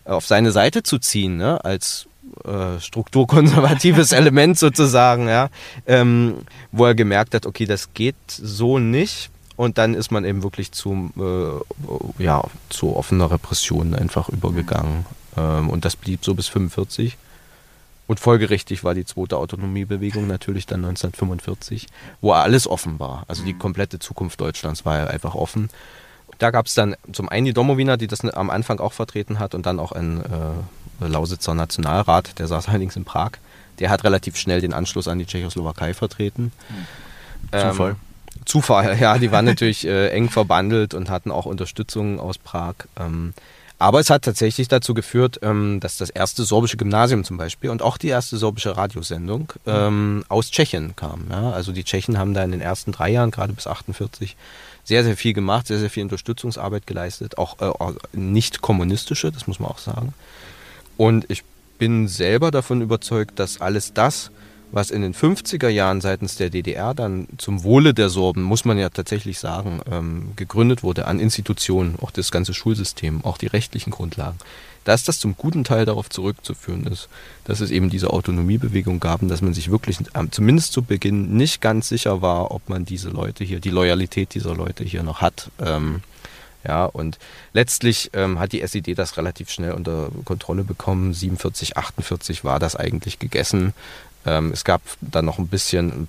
[0.10, 2.08] auf seine Seite zu ziehen, ne, als
[2.46, 5.50] äh, strukturkonservatives Element sozusagen, ja,
[5.86, 6.38] ähm,
[6.72, 9.30] wo er gemerkt hat, okay, das geht so nicht
[9.62, 15.06] und dann ist man eben wirklich zu, äh, ja, zu offener Repression einfach übergegangen.
[15.38, 17.16] Ähm, und das blieb so bis 45.
[18.08, 21.86] Und folgerichtig war die zweite Autonomiebewegung natürlich dann 1945,
[22.22, 23.24] wo alles offen war.
[23.28, 25.70] Also die komplette Zukunft Deutschlands war ja einfach offen.
[26.40, 29.54] Da gab es dann zum einen die Domowina, die das am Anfang auch vertreten hat,
[29.54, 33.34] und dann auch ein äh, Lausitzer Nationalrat, der saß allerdings in Prag.
[33.78, 36.52] Der hat relativ schnell den Anschluss an die Tschechoslowakei vertreten.
[37.52, 37.92] Zufall.
[37.92, 38.11] Ähm,
[38.46, 42.76] Zufall, ja, die waren natürlich äh, eng verbandelt und hatten auch Unterstützung aus Prag.
[43.00, 43.34] Ähm,
[43.82, 47.82] aber es hat tatsächlich dazu geführt, ähm, dass das erste sorbische Gymnasium zum Beispiel und
[47.82, 51.26] auch die erste sorbische Radiosendung ähm, aus Tschechien kam.
[51.32, 51.52] Ja?
[51.52, 54.36] Also die Tschechen haben da in den ersten drei Jahren, gerade bis 48,
[54.84, 59.60] sehr, sehr viel gemacht, sehr, sehr viel Unterstützungsarbeit geleistet, auch äh, nicht kommunistische, das muss
[59.60, 60.14] man auch sagen.
[60.98, 61.44] Und ich
[61.80, 64.30] bin selber davon überzeugt, dass alles das,
[64.72, 68.78] was in den 50er Jahren seitens der DDR dann zum Wohle der Sorben, muss man
[68.78, 73.92] ja tatsächlich sagen, ähm, gegründet wurde an Institutionen, auch das ganze Schulsystem, auch die rechtlichen
[73.92, 74.38] Grundlagen,
[74.84, 77.10] dass das zum guten Teil darauf zurückzuführen ist,
[77.44, 81.36] dass es eben diese Autonomiebewegung gab und dass man sich wirklich ähm, zumindest zu Beginn
[81.36, 85.22] nicht ganz sicher war, ob man diese Leute hier, die Loyalität dieser Leute hier noch
[85.22, 85.52] hat.
[85.60, 86.02] Ähm,
[86.64, 87.18] ja, und
[87.54, 91.14] letztlich ähm, hat die SED das relativ schnell unter Kontrolle bekommen.
[91.14, 93.74] 47, 48 war das eigentlich gegessen.
[94.26, 96.08] Ähm, es gab dann noch ein bisschen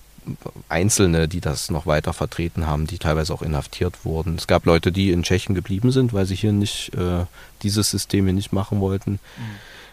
[0.68, 4.36] Einzelne, die das noch weiter vertreten haben, die teilweise auch inhaftiert wurden.
[4.36, 7.24] Es gab Leute, die in Tschechien geblieben sind, weil sie hier nicht äh,
[7.62, 9.12] dieses System hier nicht machen wollten.
[9.12, 9.18] Mhm.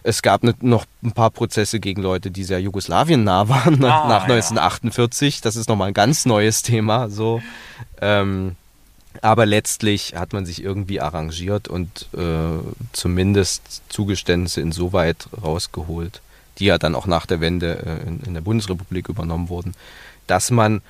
[0.04, 4.04] Es gab ne, noch ein paar Prozesse gegen Leute, die sehr Jugoslawien nah waren nach,
[4.06, 5.36] ah, nach 1948.
[5.36, 5.42] Ja.
[5.44, 7.10] Das ist nochmal ein ganz neues Thema.
[7.10, 7.42] So.
[8.00, 8.56] Ähm,
[9.22, 12.60] aber letztlich hat man sich irgendwie arrangiert und äh,
[12.94, 16.22] zumindest Zugeständnisse insoweit rausgeholt,
[16.60, 19.74] die ja dann auch nach der Wende äh, in, in der Bundesrepublik übernommen wurden,
[20.28, 20.82] dass man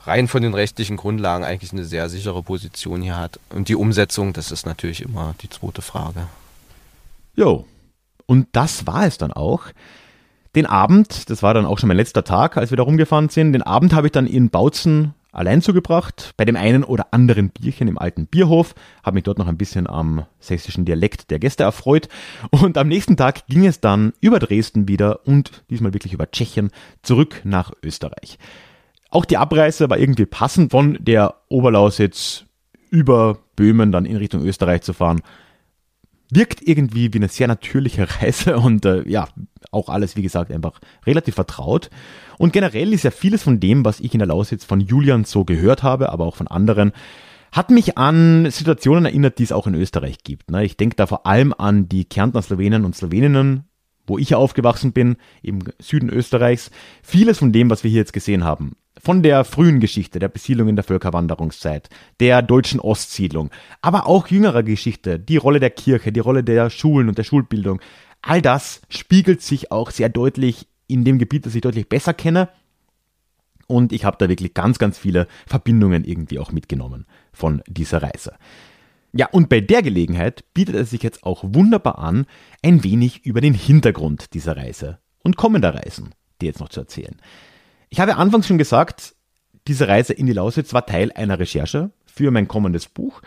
[0.00, 3.38] rein von den rechtlichen Grundlagen eigentlich eine sehr sichere Position hier hat.
[3.50, 6.28] Und die Umsetzung, das ist natürlich immer die zweite Frage.
[7.36, 7.66] Jo,
[8.26, 9.64] und das war es dann auch.
[10.54, 13.52] Den Abend, das war dann auch schon mein letzter Tag, als wir da rumgefahren sind,
[13.52, 17.88] den Abend habe ich dann in Bautzen allein zugebracht, bei dem einen oder anderen Bierchen
[17.88, 22.08] im alten Bierhof, habe mich dort noch ein bisschen am sächsischen Dialekt der Gäste erfreut
[22.50, 26.70] und am nächsten Tag ging es dann über Dresden wieder und diesmal wirklich über Tschechien
[27.02, 28.38] zurück nach Österreich.
[29.10, 32.44] Auch die Abreise war irgendwie passend von der Oberlausitz
[32.90, 35.22] über Böhmen dann in Richtung Österreich zu fahren.
[36.30, 39.28] Wirkt irgendwie wie eine sehr natürliche Reise und äh, ja,
[39.70, 41.90] auch alles, wie gesagt, einfach relativ vertraut.
[42.38, 45.44] Und generell ist ja vieles von dem, was ich in der Lausitz von Julian so
[45.44, 46.92] gehört habe, aber auch von anderen,
[47.52, 50.50] hat mich an Situationen erinnert, die es auch in Österreich gibt.
[50.50, 50.64] Ne?
[50.64, 53.64] Ich denke da vor allem an die Kärntner Slowenen und Sloweninnen,
[54.06, 56.70] wo ich aufgewachsen bin, im Süden Österreichs.
[57.02, 58.76] Vieles von dem, was wir hier jetzt gesehen haben,
[59.08, 61.88] von der frühen Geschichte, der Besiedlung in der Völkerwanderungszeit,
[62.20, 63.48] der deutschen Ostsiedlung,
[63.80, 67.80] aber auch jüngerer Geschichte, die Rolle der Kirche, die Rolle der Schulen und der Schulbildung,
[68.20, 72.50] all das spiegelt sich auch sehr deutlich in dem Gebiet, das ich deutlich besser kenne.
[73.66, 78.34] Und ich habe da wirklich ganz, ganz viele Verbindungen irgendwie auch mitgenommen von dieser Reise.
[79.14, 82.26] Ja, und bei der Gelegenheit bietet es sich jetzt auch wunderbar an,
[82.62, 87.16] ein wenig über den Hintergrund dieser Reise und kommender Reisen dir jetzt noch zu erzählen.
[87.90, 89.14] Ich habe anfangs schon gesagt,
[89.66, 93.22] diese Reise in die Lausitz war Teil einer Recherche für mein kommendes Buch.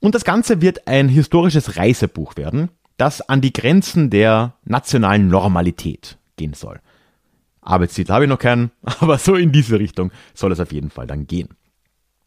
[0.00, 6.18] Und das Ganze wird ein historisches Reisebuch werden, das an die Grenzen der nationalen Normalität
[6.36, 6.80] gehen soll.
[7.60, 11.06] Arbeitstitel habe ich noch keinen, aber so in diese Richtung soll es auf jeden Fall
[11.06, 11.48] dann gehen.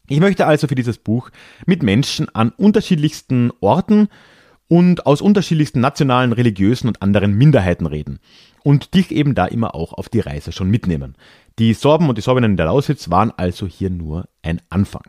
[0.08, 1.30] Ich möchte also für dieses Buch
[1.66, 4.08] mit Menschen an unterschiedlichsten Orten
[4.66, 8.18] und aus unterschiedlichsten nationalen, religiösen und anderen Minderheiten reden
[8.62, 11.14] und dich eben da immer auch auf die Reise schon mitnehmen.
[11.58, 15.02] Die Sorben und die Sorbinnen in der Lausitz waren also hier nur ein Anfang.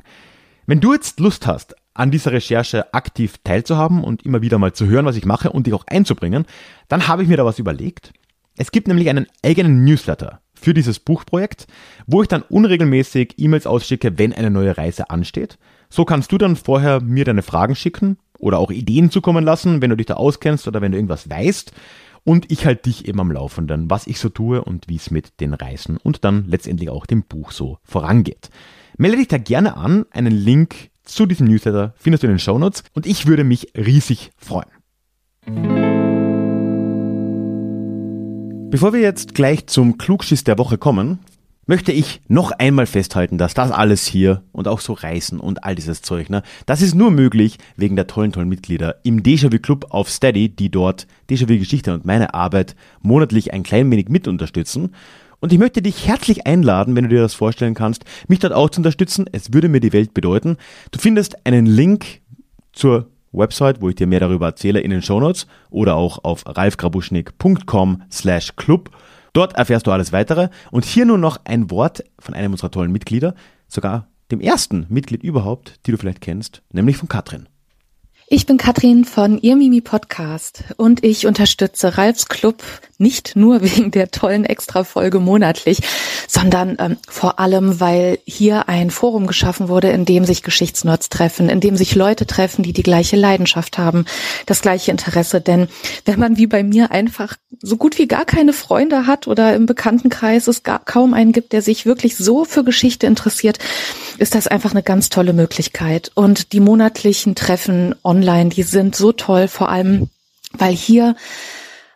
[0.65, 4.87] Wenn du jetzt Lust hast, an dieser Recherche aktiv teilzuhaben und immer wieder mal zu
[4.87, 6.45] hören, was ich mache und dich auch einzubringen,
[6.87, 8.13] dann habe ich mir da was überlegt.
[8.57, 11.67] Es gibt nämlich einen eigenen Newsletter für dieses Buchprojekt,
[12.05, 15.57] wo ich dann unregelmäßig E-Mails ausschicke, wenn eine neue Reise ansteht.
[15.89, 19.89] So kannst du dann vorher mir deine Fragen schicken oder auch Ideen zukommen lassen, wenn
[19.89, 21.73] du dich da auskennst oder wenn du irgendwas weißt.
[22.23, 25.39] Und ich halte dich eben am Laufenden, was ich so tue und wie es mit
[25.39, 28.49] den Reisen und dann letztendlich auch dem Buch so vorangeht.
[28.97, 30.05] Melde dich da gerne an.
[30.11, 33.73] Einen Link zu diesem Newsletter findest du in den Show Notes und ich würde mich
[33.75, 34.69] riesig freuen.
[38.69, 41.19] Bevor wir jetzt gleich zum Klugschiss der Woche kommen,
[41.71, 45.73] möchte ich noch einmal festhalten, dass das alles hier und auch so Reisen und all
[45.73, 49.85] dieses Zeug, ne, das ist nur möglich wegen der tollen, tollen Mitglieder im Déjà-vu Club
[49.91, 54.93] auf Steady, die dort Déjà-vu Geschichte und meine Arbeit monatlich ein klein wenig mit unterstützen.
[55.39, 58.69] Und ich möchte dich herzlich einladen, wenn du dir das vorstellen kannst, mich dort auch
[58.69, 59.27] zu unterstützen.
[59.31, 60.57] Es würde mir die Welt bedeuten.
[60.91, 62.19] Du findest einen Link
[62.73, 68.01] zur Website, wo ich dir mehr darüber erzähle, in den Shownotes oder auch auf ralfgrabuschnik.com
[68.11, 68.89] slash club.
[69.33, 70.49] Dort erfährst du alles weitere.
[70.71, 73.35] Und hier nur noch ein Wort von einem unserer tollen Mitglieder,
[73.67, 77.47] sogar dem ersten Mitglied überhaupt, die du vielleicht kennst, nämlich von Katrin.
[78.33, 82.63] Ich bin Katrin von Ihr Mimi Podcast und ich unterstütze Ralfs Club
[82.97, 85.79] nicht nur wegen der tollen Extra-Folge monatlich,
[86.27, 91.49] sondern ähm, vor allem, weil hier ein Forum geschaffen wurde, in dem sich Geschichtsnerds treffen,
[91.49, 94.05] in dem sich Leute treffen, die die gleiche Leidenschaft haben,
[94.45, 95.41] das gleiche Interesse.
[95.41, 95.67] Denn
[96.05, 99.65] wenn man wie bei mir einfach so gut wie gar keine Freunde hat oder im
[99.65, 103.59] Bekanntenkreis es gar kaum einen gibt, der sich wirklich so für Geschichte interessiert,
[104.19, 106.11] ist das einfach eine ganz tolle Möglichkeit.
[106.13, 110.09] Und die monatlichen Treffen online, die sind so toll, vor allem,
[110.53, 111.15] weil hier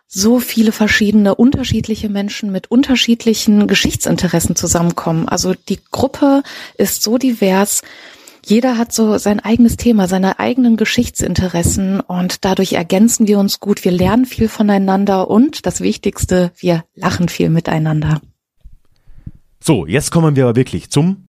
[0.08, 5.28] so viele verschiedene, unterschiedliche Menschen mit unterschiedlichen Geschichtsinteressen zusammenkommen.
[5.28, 6.42] Also die Gruppe
[6.78, 7.82] ist so divers.
[8.44, 13.84] Jeder hat so sein eigenes Thema, seine eigenen Geschichtsinteressen und dadurch ergänzen wir uns gut.
[13.84, 18.20] Wir lernen viel voneinander und das Wichtigste, wir lachen viel miteinander.
[19.60, 21.26] So, jetzt kommen wir aber wirklich zum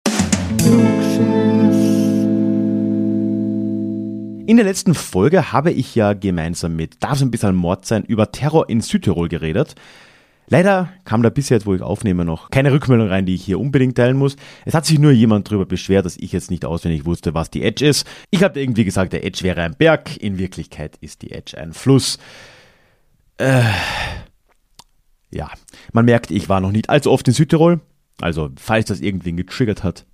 [4.44, 8.02] In der letzten Folge habe ich ja gemeinsam mit Darf es ein bisschen Mord sein
[8.04, 9.76] über Terror in Südtirol geredet.
[10.48, 13.96] Leider kam da bisher, wo ich aufnehme, noch keine Rückmeldung rein, die ich hier unbedingt
[13.96, 14.34] teilen muss.
[14.64, 17.62] Es hat sich nur jemand darüber beschwert, dass ich jetzt nicht auswendig wusste, was die
[17.62, 18.04] Edge ist.
[18.30, 20.16] Ich habe irgendwie gesagt, der Edge wäre ein Berg.
[20.16, 22.18] In Wirklichkeit ist die Edge ein Fluss.
[23.38, 23.62] Äh,
[25.30, 25.50] ja,
[25.92, 27.80] man merkt, ich war noch nicht allzu oft in Südtirol.
[28.20, 30.04] Also, falls das irgendwen getriggert hat,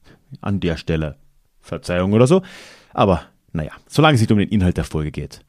[0.43, 1.17] an der Stelle
[1.63, 2.43] Verzeihung oder so.
[2.93, 3.23] Aber
[3.53, 5.41] naja, solange es nicht um den Inhalt der Folge geht,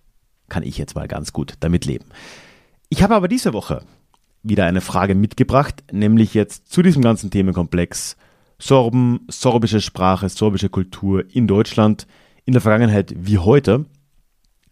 [0.48, 2.06] kann ich jetzt mal ganz gut damit leben.
[2.90, 3.84] Ich habe aber diese Woche
[4.42, 8.18] wieder eine Frage mitgebracht, nämlich jetzt zu diesem ganzen Themenkomplex
[8.62, 12.08] Sorben, sorbische Sprache, sorbische Kultur in Deutschland
[12.44, 13.86] in der Vergangenheit wie heute.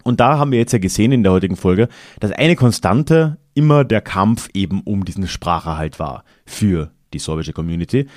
[0.04, 1.88] Und da haben wir jetzt ja gesehen in der heutigen Folge,
[2.20, 8.08] dass eine Konstante immer der Kampf eben um diesen Spracherhalt war für die sorbische Community.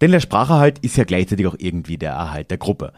[0.00, 2.92] Denn der Spracherhalt ist ja gleichzeitig auch irgendwie der Erhalt der Gruppe.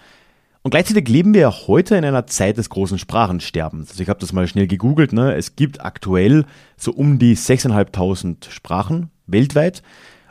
[0.65, 3.91] Und gleichzeitig leben wir ja heute in einer Zeit des großen Sprachensterbens.
[3.91, 5.12] Also ich habe das mal schnell gegoogelt.
[5.12, 5.35] Ne?
[5.35, 6.47] Es gibt aktuell
[6.79, 9.83] so um die 6.500 Sprachen weltweit.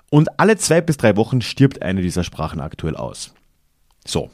[0.10, 3.36] Und alle zwei bis drei Wochen stirbt eine dieser Sprachen aktuell aus.
[4.08, 4.32] So,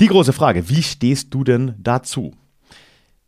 [0.00, 2.34] die große Frage, wie stehst du denn dazu?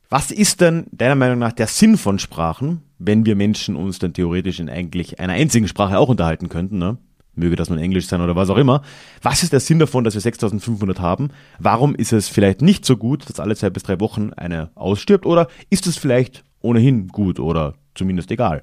[0.09, 4.15] Was ist denn deiner Meinung nach der Sinn von Sprachen, wenn wir Menschen uns dann
[4.15, 6.79] theoretisch in eigentlich einer einzigen Sprache auch unterhalten könnten?
[6.79, 6.97] Ne?
[7.39, 8.83] Möge das nun Englisch sein oder was auch immer.
[9.23, 11.31] Was ist der Sinn davon, dass wir 6500 haben?
[11.59, 15.27] Warum ist es vielleicht nicht so gut, dass alle zwei bis drei Wochen eine ausstirbt?
[15.27, 18.63] Oder ist es vielleicht ohnehin gut oder zumindest egal?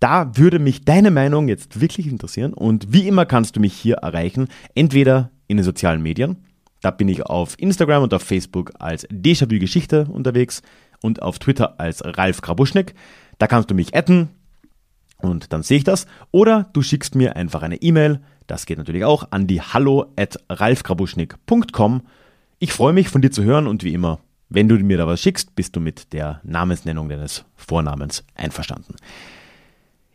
[0.00, 3.96] Da würde mich deine Meinung jetzt wirklich interessieren und wie immer kannst du mich hier
[3.96, 6.38] erreichen, entweder in den sozialen Medien,
[6.80, 10.62] da bin ich auf Instagram und auf Facebook als Déjà-vu Geschichte unterwegs
[11.02, 12.94] und auf Twitter als Ralf Krabuschnik.
[13.38, 14.30] Da kannst du mich adden,
[15.22, 16.06] und dann sehe ich das.
[16.30, 18.20] Oder du schickst mir einfach eine E-Mail.
[18.46, 22.02] Das geht natürlich auch an die hallo at ralfgrabuschnik.com.
[22.58, 25.20] Ich freue mich von dir zu hören und wie immer, wenn du mir da was
[25.20, 28.96] schickst, bist du mit der Namensnennung deines Vornamens einverstanden.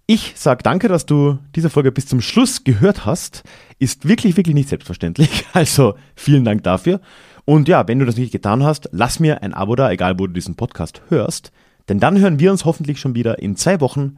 [0.05, 3.43] Ich sage danke, dass du diese Folge bis zum Schluss gehört hast.
[3.77, 5.45] Ist wirklich, wirklich nicht selbstverständlich.
[5.53, 7.01] Also vielen Dank dafür.
[7.43, 10.27] Und ja, wenn du das nicht getan hast, lass mir ein Abo da, egal wo
[10.27, 11.51] du diesen Podcast hörst.
[11.89, 14.17] Denn dann hören wir uns hoffentlich schon wieder in zwei Wochen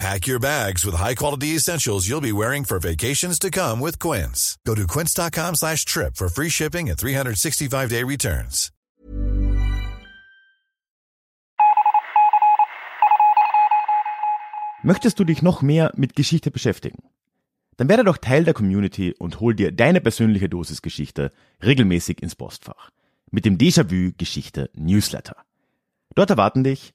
[0.00, 4.56] Pack your bags with high-quality essentials you'll be wearing for vacations to come with Quince.
[4.64, 8.72] Go to quince.com slash trip for free shipping and 365-day returns.
[14.82, 17.02] Möchtest du dich noch mehr mit Geschichte beschäftigen?
[17.76, 21.30] Dann werde doch Teil der Community und hol dir deine persönliche Dosis Geschichte
[21.62, 22.88] regelmäßig ins Postfach.
[23.30, 25.36] Mit dem Déjà-vu Geschichte Newsletter.
[26.14, 26.94] Dort erwarten dich